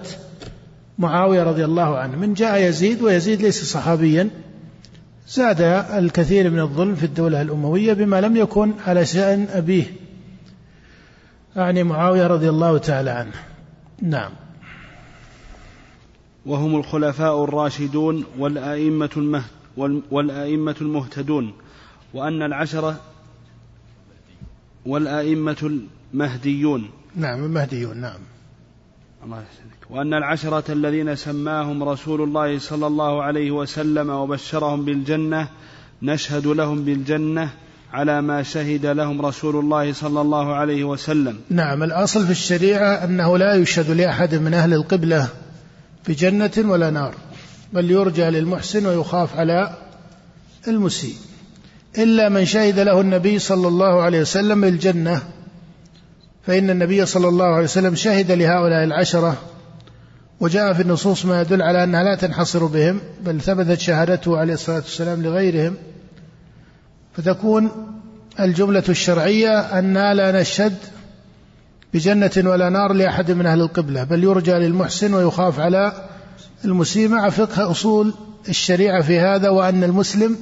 معاوية 1.00 1.44
رضي 1.44 1.66
الله 1.66 1.98
عنه. 1.98 2.18
من 2.18 2.34
جاء 2.34 2.58
يزيد 2.58 3.02
ويزيد 3.02 3.42
ليس 3.42 3.64
صحابيا. 3.64 4.30
زاد 5.28 5.62
الكثير 5.94 6.50
من 6.50 6.60
الظلم 6.60 6.96
في 6.96 7.06
الدولة 7.06 7.42
الأموية 7.42 7.94
بما 7.94 8.22
لم 8.22 8.38
يكن 8.38 8.74
على 8.88 9.06
شأن 9.06 9.48
أبيه 9.52 9.84
أعني 11.58 11.84
معاوية 11.84 12.28
رضي 12.28 12.50
الله 12.50 12.78
تعالى 12.78 13.10
عنه. 13.10 13.34
نعم. 14.02 14.32
وهم 16.46 16.76
الخلفاء 16.76 17.44
الراشدون 17.44 18.24
والأئمة 18.38 19.44
والأئمة 20.12 20.76
المهتدون. 20.82 21.54
وأن 22.14 22.42
العشرة 22.42 23.00
والأئمة 24.86 25.82
المهديون. 26.14 26.90
نعم 27.16 27.44
المهديون 27.44 27.98
نعم. 27.98 28.20
الله 29.24 29.38
يحسنك 29.38 29.92
وأن 29.92 30.14
العشرة 30.14 30.72
الذين 30.72 31.16
سماهم 31.16 31.84
رسول 31.84 32.22
الله 32.22 32.60
صلى 32.60 32.88
الله 32.88 33.24
عليه 33.24 33.52
وسلم 33.52 34.10
وبشرهم 34.10 34.86
بالجنة 34.86 35.48
نشهد 36.02 36.48
لهم 36.48 36.84
بالجنة 36.84 37.50
على 37.94 38.22
ما 38.22 38.44
شهد 38.44 38.86
لهم 38.86 39.26
رسول 39.26 39.56
الله 39.56 39.94
صلى 39.94 40.22
الله 40.22 40.56
عليه 40.56 40.84
وسلم. 40.84 41.40
نعم 41.50 41.84
الأصل 41.84 42.26
في 42.26 42.32
الشريعة 42.32 43.04
أنه 43.04 43.38
لا 43.38 43.56
يشهد 43.56 43.92
لأحد 43.92 44.36
من 44.36 44.54
أهل 44.54 44.74
القبلة 44.74 45.30
بجنة 46.08 46.52
ولا 46.58 46.90
نار 46.90 47.16
بل 47.74 47.92
يرجى 47.92 48.24
للمحسن 48.24 48.86
ويخاف 48.86 49.36
على 49.36 49.78
المسيء. 50.68 51.16
إلا 51.98 52.30
من 52.30 52.46
شهد 52.46 52.80
له 52.80 53.02
النبي 53.02 53.40
صلى 53.40 53.68
الله 53.68 54.02
عليه 54.02 54.22
وسلم 54.22 54.62
بالجنة 54.62 55.22
فإن 56.48 56.70
النبي 56.70 57.06
صلى 57.06 57.28
الله 57.28 57.46
عليه 57.46 57.64
وسلم 57.64 57.96
شهد 57.96 58.32
لهؤلاء 58.32 58.84
العشرة 58.84 59.38
وجاء 60.40 60.74
في 60.74 60.82
النصوص 60.82 61.26
ما 61.26 61.42
يدل 61.42 61.62
على 61.62 61.84
أنها 61.84 62.04
لا 62.04 62.16
تنحصر 62.16 62.66
بهم 62.66 63.00
بل 63.22 63.42
ثبتت 63.42 63.80
شهادته 63.80 64.38
عليه 64.38 64.54
الصلاة 64.54 64.76
والسلام 64.76 65.24
لغيرهم. 65.24 65.76
فتكون 67.14 67.72
الجملة 68.40 68.84
الشرعية 68.90 69.60
أن 69.60 69.94
لا 69.94 70.42
نشهد 70.42 70.76
بجنة 71.94 72.32
ولا 72.38 72.70
نار 72.70 72.94
لأحد 72.94 73.32
من 73.32 73.46
أهل 73.46 73.62
القبلة 73.62 74.04
بل 74.04 74.24
يرجى 74.24 74.52
للمحسن 74.52 75.14
ويخاف 75.14 75.60
على 75.60 76.10
المسيء 76.66 77.08
مع 77.08 77.30
فقه 77.30 77.72
أصول 77.72 78.14
الشريعة 78.50 79.02
في 79.02 79.20
هذا 79.20 79.50
وأن 79.50 79.84
المسلم 79.84 80.38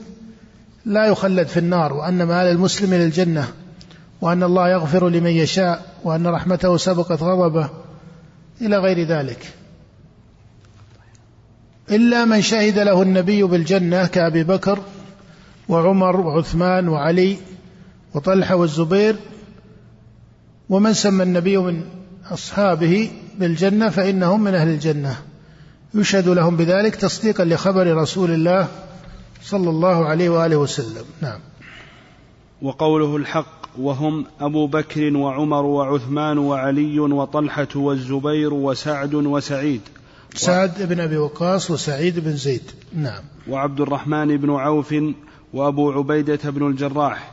لا 0.88 1.06
يخلد 1.06 1.48
في 1.48 1.60
النار 1.60 1.94
وأن 1.94 2.24
مآل 2.24 2.48
المسلم 2.52 2.94
إلى 2.94 3.04
الجنة 3.04 3.48
وأن 4.22 4.44
الله 4.44 4.70
يغفر 4.70 5.10
لمن 5.10 5.32
يشاء 5.32 5.86
وأن 6.04 6.28
رحمته 6.28 6.78
سبقت 6.78 7.24
غضبه 7.24 7.70
إلى 8.62 8.78
غير 8.78 9.08
ذلك. 9.08 9.54
إلا 11.92 12.26
من 12.26 12.42
شهد 12.42 12.80
له 12.80 13.02
النبي 13.02 13.44
بالجنة 13.44 14.08
كأبي 14.08 14.44
بكر 14.44 14.80
وعمر 15.70 16.20
وعثمان 16.20 16.88
وعلي 16.88 17.38
وطلحة 18.14 18.56
والزبير 18.56 19.16
ومن 20.70 20.94
سمى 20.94 21.24
النبي 21.24 21.58
من 21.58 21.84
أصحابه 22.32 23.12
بالجنة 23.40 23.90
فإنهم 23.90 24.44
من 24.44 24.56
أهل 24.56 24.68
الجنة. 24.68 25.18
يشهد 25.94 26.28
لهم 26.28 26.58
بذلك 26.58 26.96
تصديقا 26.96 27.46
لخبر 27.46 27.98
رسول 27.98 28.32
الله 28.32 28.68
صلى 29.44 29.70
الله 29.70 30.06
عليه 30.06 30.30
وآله 30.30 30.58
وسلم. 30.58 31.06
نعم. 31.22 31.40
وقوله 32.62 33.16
الحق 33.16 33.68
وهم 33.80 34.26
أبو 34.40 34.68
بكر 34.68 35.18
وعمر 35.18 35.66
وعثمان 35.66 36.38
وعلي 36.38 37.00
وطلحة 37.00 37.68
والزبير 37.76 38.54
وسعد 38.54 39.14
وسعيد. 39.14 39.82
سعد 40.36 40.82
بن 40.82 41.00
أبي 41.00 41.18
وقاص 41.18 41.72
وسعيد 41.72 42.20
بن 42.20 42.38
زيد. 42.38 42.72
نعم. 42.94 43.24
وعبد 43.50 43.82
الرحمن 43.82 44.38
بن 44.38 44.50
عوف 44.50 44.96
وأبو 45.54 45.92
عبيدة 45.92 46.50
بن 46.50 46.68
الجراح. 46.68 47.32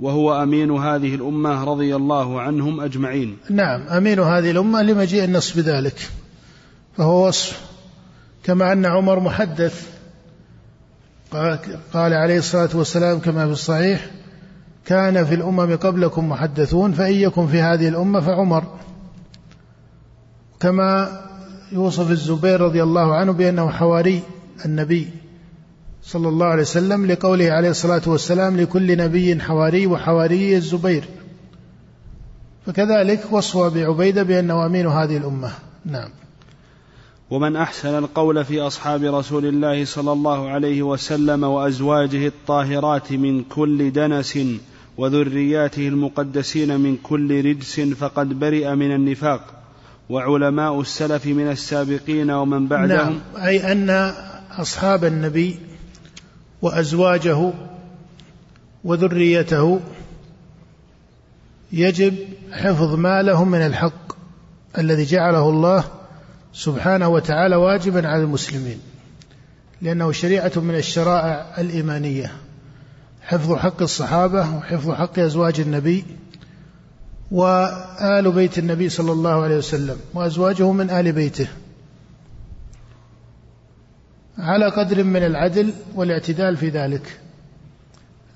وهو 0.00 0.42
أمين 0.42 0.70
هذه 0.70 1.14
الأمة 1.14 1.64
رضي 1.64 1.96
الله 1.96 2.40
عنهم 2.40 2.80
أجمعين. 2.80 3.36
نعم. 3.50 3.88
أمين 3.88 4.20
هذه 4.20 4.50
الأمة 4.50 4.82
لمجيء 4.82 5.24
النص 5.24 5.56
بذلك. 5.56 6.10
فهو 6.96 7.28
وصف. 7.28 7.60
كما 8.44 8.72
أن 8.72 8.86
عمر 8.86 9.20
محدث 9.20 9.95
قال 11.92 12.12
عليه 12.14 12.38
الصلاة 12.38 12.68
والسلام 12.74 13.18
كما 13.18 13.46
في 13.46 13.52
الصحيح 13.52 14.10
كان 14.84 15.24
في 15.24 15.34
الأمم 15.34 15.76
قبلكم 15.76 16.28
محدثون 16.28 16.92
فإن 16.92 17.14
يكن 17.14 17.46
في 17.46 17.60
هذه 17.60 17.88
الأمة 17.88 18.20
فعمر. 18.20 18.64
كما 20.60 21.20
يوصف 21.72 22.10
الزبير 22.10 22.60
رضي 22.60 22.82
الله 22.82 23.14
عنه 23.14 23.32
بأنه 23.32 23.70
حواري 23.70 24.22
النبي 24.64 25.08
صلى 26.02 26.28
الله 26.28 26.46
عليه 26.46 26.62
وسلم 26.62 27.06
لقوله 27.06 27.52
عليه 27.52 27.70
الصلاة 27.70 28.02
والسلام 28.06 28.60
لكل 28.60 28.96
نبي 28.98 29.40
حواري 29.40 29.86
وحواري 29.86 30.56
الزبير. 30.56 31.04
فكذلك 32.66 33.20
وصف 33.30 33.56
أبي 33.56 33.84
عبيدة 33.84 34.22
بأنه 34.22 34.66
أمين 34.66 34.86
هذه 34.86 35.16
الأمة. 35.16 35.50
نعم. 35.84 36.08
ومن 37.30 37.56
أحسن 37.56 37.98
القول 37.98 38.44
في 38.44 38.60
أصحاب 38.60 39.04
رسول 39.04 39.46
الله 39.46 39.84
صلى 39.84 40.12
الله 40.12 40.48
عليه 40.48 40.82
وسلم 40.82 41.44
وأزواجه 41.44 42.26
الطاهرات 42.26 43.12
من 43.12 43.44
كل 43.44 43.92
دنس 43.92 44.38
وذرياته 44.98 45.88
المقدسين 45.88 46.80
من 46.80 46.96
كل 46.96 47.44
رجس 47.44 47.80
فقد 47.80 48.38
برئ 48.38 48.74
من 48.74 48.94
النفاق 48.94 49.40
وعلماء 50.10 50.80
السلف 50.80 51.26
من 51.26 51.50
السابقين 51.50 52.30
ومن 52.30 52.68
بعدهم 52.68 53.20
نعم 53.34 53.44
أي 53.46 53.72
أن 53.72 54.12
أصحاب 54.50 55.04
النبي 55.04 55.56
وأزواجه 56.62 57.52
وذريته 58.84 59.80
يجب 61.72 62.14
حفظ 62.52 62.94
ما 62.94 63.22
لهم 63.22 63.50
من 63.50 63.58
الحق 63.58 64.16
الذي 64.78 65.04
جعله 65.04 65.48
الله 65.50 65.84
سبحانه 66.56 67.08
وتعالى 67.08 67.56
واجبا 67.56 68.08
على 68.08 68.22
المسلمين 68.22 68.80
لأنه 69.82 70.12
شريعة 70.12 70.52
من 70.56 70.74
الشرائع 70.74 71.54
الإيمانية 71.58 72.32
حفظ 73.22 73.54
حق 73.54 73.82
الصحابة 73.82 74.56
وحفظ 74.56 74.90
حق 74.90 75.18
أزواج 75.18 75.60
النبي 75.60 76.04
وآل 77.30 78.32
بيت 78.32 78.58
النبي 78.58 78.88
صلى 78.88 79.12
الله 79.12 79.42
عليه 79.42 79.56
وسلم 79.56 79.96
وأزواجه 80.14 80.72
من 80.72 80.90
آل 80.90 81.12
بيته. 81.12 81.48
على 84.38 84.68
قدر 84.68 85.04
من 85.04 85.22
العدل 85.22 85.72
والاعتدال 85.94 86.56
في 86.56 86.68
ذلك 86.68 87.20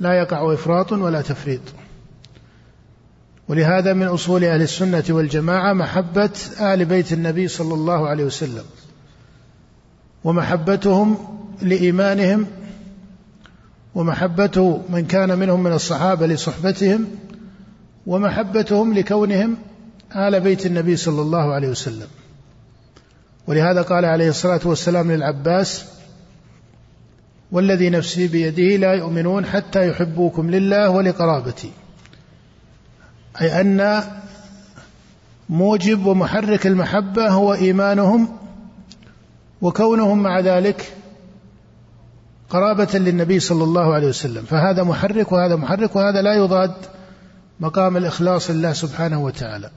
لا 0.00 0.12
يقع 0.12 0.54
إفراط 0.54 0.92
ولا 0.92 1.22
تفريط. 1.22 1.60
ولهذا 3.50 3.92
من 3.92 4.06
أصول 4.06 4.44
أهل 4.44 4.62
السنة 4.62 5.04
والجماعة 5.10 5.72
محبة 5.72 6.30
آل 6.60 6.84
بيت 6.84 7.12
النبي 7.12 7.48
صلى 7.48 7.74
الله 7.74 8.08
عليه 8.08 8.24
وسلم 8.24 8.64
ومحبتهم 10.24 11.16
لإيمانهم 11.62 12.46
ومحبه 13.94 14.80
من 14.88 15.06
كان 15.06 15.38
منهم 15.38 15.62
من 15.62 15.72
الصحابة 15.72 16.26
لصحبتهم 16.26 17.06
ومحبتهم 18.06 18.94
لكونهم 18.94 19.56
آل 20.16 20.40
بيت 20.40 20.66
النبي 20.66 20.96
صلى 20.96 21.22
الله 21.22 21.54
عليه 21.54 21.68
وسلم. 21.68 22.08
ولهذا 23.46 23.82
قال 23.82 24.04
عليه 24.04 24.28
الصلاة 24.28 24.60
والسلام 24.64 25.12
للعباس 25.12 25.84
والذي 27.52 27.90
نفسي 27.90 28.26
بيده 28.26 28.76
لا 28.76 28.92
يؤمنون 28.92 29.46
حتى 29.46 29.88
يحبوكم 29.88 30.50
لله 30.50 30.90
ولقرابتي. 30.90 31.70
أي 33.40 33.60
أن 33.60 34.02
موجب 35.48 36.06
ومحرك 36.06 36.66
المحبة 36.66 37.28
هو 37.28 37.54
إيمانهم 37.54 38.28
وكونهم 39.62 40.22
مع 40.22 40.40
ذلك 40.40 40.92
قرابة 42.50 42.88
للنبي 42.94 43.40
صلى 43.40 43.64
الله 43.64 43.94
عليه 43.94 44.08
وسلم. 44.08 44.44
فهذا 44.44 44.82
محرك 44.82 45.32
وهذا 45.32 45.56
محرك 45.56 45.96
وهذا 45.96 46.22
لا 46.22 46.34
يضاد 46.34 46.72
مقام 47.60 47.96
الإخلاص 47.96 48.50
لله 48.50 48.72
سبحانه 48.72 49.24
وتعالى. 49.24 49.70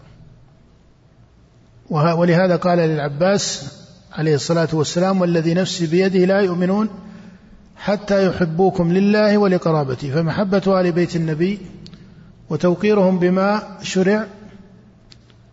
ولهذا 1.89 2.55
قال 2.55 2.77
للعباس 2.77 3.73
عليه 4.13 4.35
الصلاة 4.35 4.67
والسلام 4.73 5.21
والذي 5.21 5.53
نفسي 5.53 5.87
بيده 5.87 6.25
لا 6.25 6.39
يؤمنون 6.39 6.89
حتى 7.75 8.27
يحبوكم 8.27 8.93
لله 8.93 9.37
ولقرابته. 9.37 10.11
فمحبة 10.11 10.81
آل 10.81 10.91
بيت 10.91 11.15
النبي 11.15 11.59
وتوقيرهم 12.53 13.19
بما 13.19 13.77
شرع 13.81 14.27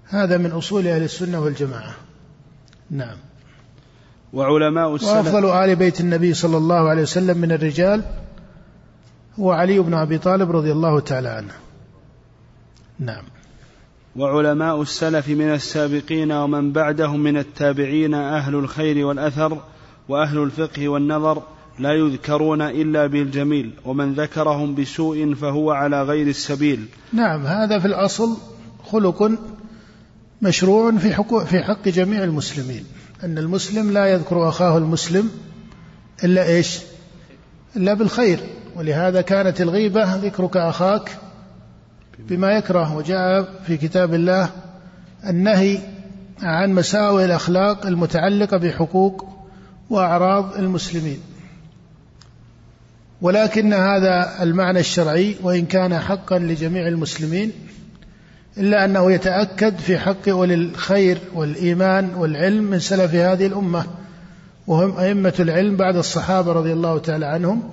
هذا 0.08 0.36
من 0.36 0.50
أصول 0.50 0.86
أهل 0.86 1.02
السنة 1.02 1.40
والجماعة. 1.40 1.94
نعم. 2.90 3.16
وعلماء 4.32 4.94
السلف 4.94 5.10
وأفضل 5.10 5.50
آل 5.50 5.76
بيت 5.76 6.00
النبي 6.00 6.34
صلى 6.34 6.56
الله 6.56 6.88
عليه 6.88 7.02
وسلم 7.02 7.38
من 7.38 7.52
الرجال 7.52 8.02
هو 9.38 9.52
علي 9.52 9.78
بن 9.78 9.94
أبي 9.94 10.18
طالب 10.18 10.50
رضي 10.50 10.72
الله 10.72 11.00
تعالى 11.00 11.28
عنه. 11.28 11.52
نعم. 12.98 13.24
وعلماء 14.16 14.82
السلف 14.82 15.28
من 15.28 15.54
السابقين 15.54 16.32
ومن 16.32 16.72
بعدهم 16.72 17.20
من 17.20 17.36
التابعين 17.36 18.14
أهل 18.14 18.54
الخير 18.54 19.06
والأثر 19.06 19.58
وأهل 20.08 20.38
الفقه 20.38 20.88
والنظر 20.88 21.42
لا 21.78 21.92
يذكرون 21.92 22.62
إلا 22.62 23.06
بالجميل 23.06 23.72
ومن 23.84 24.14
ذكرهم 24.14 24.74
بسوء 24.74 25.34
فهو 25.34 25.70
على 25.70 26.02
غير 26.02 26.26
السبيل. 26.26 26.86
نعم 27.12 27.46
هذا 27.46 27.78
في 27.78 27.86
الأصل 27.86 28.36
خلق 28.84 29.30
مشروع 30.42 30.92
في, 30.96 31.14
حقوق 31.14 31.44
في 31.44 31.62
حق 31.62 31.88
جميع 31.88 32.24
المسلمين. 32.24 32.84
أن 33.24 33.38
المسلم 33.38 33.90
لا 33.90 34.06
يذكر 34.06 34.48
أخاه 34.48 34.78
المسلم 34.78 35.30
إلا 36.24 36.46
إيش؟ 36.46 36.78
إلا 37.76 37.94
بالخير. 37.94 38.40
ولهذا 38.76 39.20
كانت 39.20 39.60
الغيبة 39.60 40.16
ذكرك 40.16 40.56
أخاك 40.56 41.18
بما 42.18 42.52
يكره. 42.52 42.96
وجاء 42.96 43.60
في 43.66 43.76
كتاب 43.76 44.14
الله 44.14 44.50
النهي 45.26 45.78
عن 46.42 46.72
مساوئ 46.74 47.24
الأخلاق 47.24 47.86
المتعلقة 47.86 48.56
بحقوق 48.56 49.26
وأعراض 49.90 50.56
المسلمين. 50.56 51.20
ولكن 53.22 53.72
هذا 53.72 54.42
المعنى 54.42 54.80
الشرعي 54.80 55.36
وإن 55.42 55.66
كان 55.66 55.98
حقا 55.98 56.38
لجميع 56.38 56.88
المسلمين 56.88 57.52
إلا 58.58 58.84
أنه 58.84 59.12
يتأكد 59.12 59.78
في 59.78 59.98
حق 59.98 60.28
أولي 60.28 60.54
الخير 60.54 61.18
والإيمان 61.34 62.14
والعلم 62.14 62.64
من 62.64 62.78
سلف 62.78 63.14
هذه 63.14 63.46
الأمة 63.46 63.86
وهم 64.66 64.96
أئمة 64.98 65.34
العلم 65.40 65.76
بعد 65.76 65.96
الصحابة 65.96 66.52
رضي 66.52 66.72
الله 66.72 66.98
تعالى 66.98 67.26
عنهم. 67.26 67.70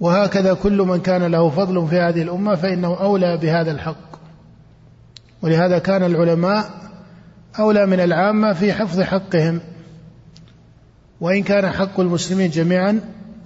وهكذا 0.00 0.54
كل 0.54 0.78
من 0.78 1.00
كان 1.00 1.22
له 1.22 1.50
فضل 1.50 1.88
في 1.88 1.96
هذه 1.96 2.22
الأمة 2.22 2.54
فإنه 2.54 3.00
أولى 3.00 3.36
بهذا 3.36 3.70
الحق. 3.70 4.18
ولهذا 5.42 5.78
كان 5.78 6.02
العلماء 6.02 6.70
أولى 7.58 7.86
من 7.86 8.00
العامة 8.00 8.52
في 8.52 8.72
حفظ 8.72 9.00
حقهم. 9.00 9.60
وإن 11.20 11.42
كان 11.42 11.70
حق 11.70 12.00
المسلمين 12.00 12.50
جميعا 12.50 13.00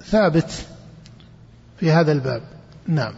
ثابت 0.04 0.66
في 1.80 1.90
هذا 1.90 2.12
الباب. 2.12 2.42
نعم. 2.88 3.12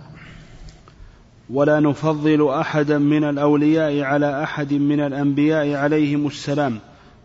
ولا 1.50 1.80
نفضل 1.80 2.48
أحدا 2.48 2.98
من 2.98 3.24
الأولياء 3.24 4.00
على 4.00 4.42
أحد 4.42 4.72
من 4.72 5.00
الأنبياء 5.00 5.74
عليهم 5.74 6.26
السلام 6.26 6.78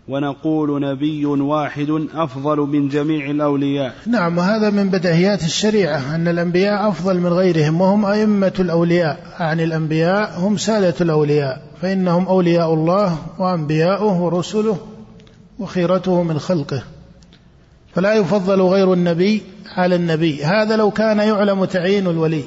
ونقول 0.08 0.82
نبي 0.82 1.26
واحد 1.26 2.08
أفضل 2.14 2.58
من 2.58 2.90
جميع 2.90 3.30
الأولياء. 3.30 3.94
نعم 4.08 4.38
وهذا 4.38 4.70
من 4.70 4.90
بدهيات 4.90 5.44
الشريعة 5.44 6.16
أن 6.16 6.28
الأنبياء 6.28 6.90
أفضل 6.90 7.20
من 7.20 7.34
غيرهم 7.34 7.82
وهم 7.82 8.06
أئمة 8.06 8.54
الأولياء. 8.60 9.20
عن 9.40 9.60
الأنبياء 9.60 10.40
هم 10.40 10.58
سادة 10.58 10.96
الأولياء 11.02 11.62
فإنهم 11.82 12.28
أولياء 12.28 12.74
الله 12.74 13.18
وأنبياؤه 13.40 14.22
ورسله 14.22 14.78
وخيرته 15.60 16.24
من 16.24 16.40
خلقه. 16.40 16.84
فلا 17.96 18.14
يفضل 18.14 18.62
غير 18.62 18.94
النبي 18.94 19.42
على 19.76 19.96
النبي. 19.96 20.44
هذا 20.44 20.76
لو 20.76 20.92
كان 20.92 21.18
يعلم 21.18 21.66
تعيين 21.66 22.08
الولي. 22.08 22.44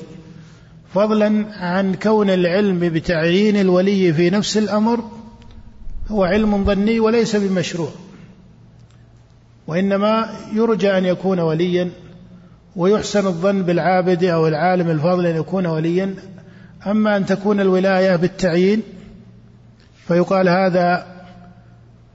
فضلا 0.95 1.47
عن 1.53 1.95
كون 1.95 2.31
العلم 2.31 2.79
بتعيين 2.79 3.57
الولي 3.57 4.13
في 4.13 4.31
نفس 4.31 4.59
الأمر 4.59 5.01
هو 6.09 6.25
علم 6.25 6.65
ظني 6.65 7.01
وليس 7.01 7.37
بمشروع. 7.37 7.91
وإنما 9.67 10.31
يرجى 10.53 10.99
أن 10.99 11.05
يكون 11.05 11.41
وليا 11.41 11.91
ويحسن 12.77 13.27
الظن 13.27 13.63
بالعابد 13.63 14.25
أو 14.25 14.49
العالم 14.49 14.91
الفاضل 14.91 15.27
أن 15.27 15.37
يكون 15.37 15.67
وليا. 15.67 16.15
أما 16.87 17.17
أن 17.17 17.27
تكون 17.27 17.61
الولاية 17.61 18.17
بالتعيين 18.17 18.83
فيقال 20.09 20.49
هذا 20.49 21.12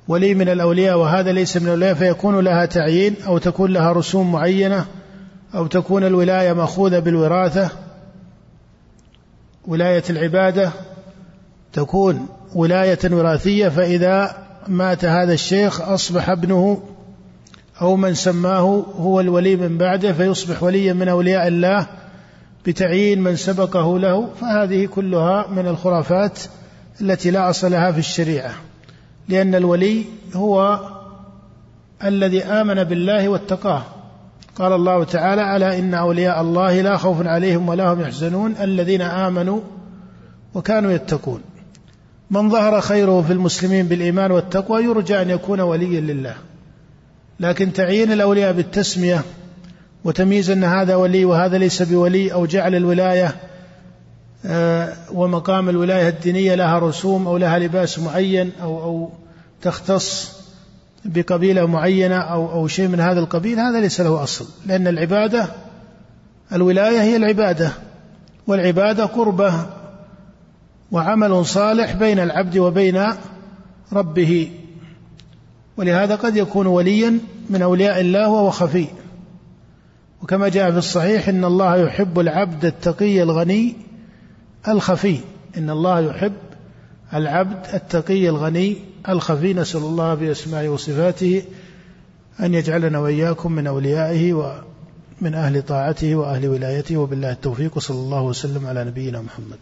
ولي 0.07 0.33
من 0.33 0.49
الأولياء 0.49 0.97
وهذا 0.97 1.31
ليس 1.31 1.57
من 1.57 1.63
الأولياء 1.63 1.93
فيكون 1.93 2.39
لها 2.39 2.65
تعيين 2.65 3.15
أو 3.27 3.37
تكون 3.37 3.73
لها 3.73 3.91
رسوم 3.91 4.31
معينة 4.31 4.85
أو 5.55 5.67
تكون 5.67 6.03
الولاية 6.03 6.53
مأخوذة 6.53 6.99
بالوراثة. 6.99 7.69
ولاية 9.67 10.03
العبادة 10.09 10.71
تكون 11.73 12.27
ولاية 12.55 12.99
وراثية 13.11 13.69
فإذا 13.69 14.37
مات 14.67 15.05
هذا 15.05 15.33
الشيخ 15.33 15.81
أصبح 15.81 16.29
ابنه 16.29 16.81
أو 17.81 17.95
من 17.95 18.13
سماه 18.13 18.85
هو 18.99 19.19
الولي 19.19 19.55
من 19.55 19.77
بعده 19.77 20.13
فيصبح 20.13 20.63
وليا 20.63 20.93
من 20.93 21.07
أولياء 21.07 21.47
الله 21.47 21.87
بتعيين 22.65 23.21
من 23.21 23.35
سبقه 23.35 23.99
له. 23.99 24.29
فهذه 24.41 24.85
كلها 24.85 25.47
من 25.47 25.67
الخرافات 25.67 26.39
التي 27.01 27.31
لا 27.31 27.49
أصل 27.49 27.71
لها 27.71 27.91
في 27.91 27.99
الشريعة. 27.99 28.66
لأن 29.29 29.55
الولي 29.55 30.05
هو 30.33 30.79
الذي 32.03 32.43
آمن 32.43 32.83
بالله 32.83 33.29
واتقاه. 33.29 33.83
قال 34.55 34.73
الله 34.73 35.03
تعالى 35.03 35.57
ألا 35.57 35.79
إن 35.79 35.93
أولياء 35.93 36.41
الله 36.41 36.81
لا 36.81 36.97
خوف 36.97 37.27
عليهم 37.27 37.69
ولا 37.69 37.93
هم 37.93 38.01
يحزنون 38.01 38.55
الذين 38.61 39.01
آمنوا 39.01 39.59
وكانوا 40.53 40.91
يتقون. 40.91 41.41
من 42.31 42.49
ظهر 42.49 42.81
خيره 42.81 43.21
في 43.21 43.33
المسلمين 43.33 43.87
بالإيمان 43.87 44.31
والتقوى 44.31 44.83
يرجى 44.83 45.21
أن 45.21 45.29
يكون 45.29 45.59
وليا 45.59 46.01
لله. 46.01 46.35
لكن 47.39 47.73
تعيين 47.73 48.11
الأولياء 48.11 48.53
بالتسمية 48.53 49.21
وتمييز 50.03 50.49
أن 50.49 50.63
هذا 50.63 50.95
ولي 50.95 51.25
وهذا 51.25 51.57
ليس 51.57 51.81
بولي 51.81 52.33
أو 52.33 52.45
جعل 52.45 52.75
الولاية 52.75 53.35
ومقام 55.13 55.69
الولاية 55.69 56.09
الدينية 56.09 56.55
لها 56.55 56.79
رسوم 56.79 57.27
أو 57.27 57.37
لها 57.37 57.59
لباس 57.59 57.99
معين 57.99 58.51
أو 58.61 58.83
أو 58.83 59.09
تختص 59.61 60.37
بقبيلة 61.05 61.65
معينة 61.65 62.15
أو 62.15 62.51
أو 62.51 62.67
شيء 62.67 62.87
من 62.87 62.99
هذا 62.99 63.19
القبيل 63.19 63.59
هذا 63.59 63.79
ليس 63.79 64.01
له 64.01 64.23
أصل 64.23 64.45
لأن 64.65 64.87
العبادة 64.87 65.47
الولاية 66.53 67.01
هي 67.01 67.15
العبادة 67.15 67.71
والعبادة 68.47 69.05
قربة 69.05 69.53
وعمل 70.91 71.45
صالح 71.45 71.93
بين 71.93 72.19
العبد 72.19 72.57
وبين 72.57 73.03
ربه 73.93 74.51
ولهذا 75.77 76.15
قد 76.15 76.35
يكون 76.35 76.67
وليا 76.67 77.19
من 77.49 77.61
أولياء 77.61 77.99
الله 77.99 78.29
وهو 78.29 78.49
خفي. 78.49 78.87
وكما 80.23 80.49
جاء 80.49 80.71
في 80.71 80.77
الصحيح 80.77 81.29
إن 81.29 81.45
الله 81.45 81.75
يحب 81.75 82.19
العبد 82.19 82.65
التقي 82.65 83.23
الغني 83.23 83.86
الخفي. 84.69 85.19
إن 85.57 85.69
الله 85.69 85.99
يحب 85.99 86.33
العبد 87.13 87.65
التقي 87.73 88.29
الغني 88.29 88.77
الخفي. 89.09 89.53
نسأل 89.53 89.81
الله 89.81 90.13
بأسمائه 90.13 90.69
وصفاته 90.69 91.43
أن 92.39 92.53
يجعلنا 92.53 92.99
وإياكم 92.99 93.51
من 93.51 93.67
أوليائه 93.67 94.33
ومن 94.33 95.33
أهل 95.33 95.61
طاعته 95.61 96.15
وأهل 96.15 96.47
ولايته. 96.47 96.97
وبالله 96.97 97.31
التوفيق. 97.31 97.77
وصلى 97.77 97.97
الله 97.97 98.21
وسلم 98.21 98.65
على 98.65 98.83
نبينا 98.83 99.21
محمد. 99.21 99.59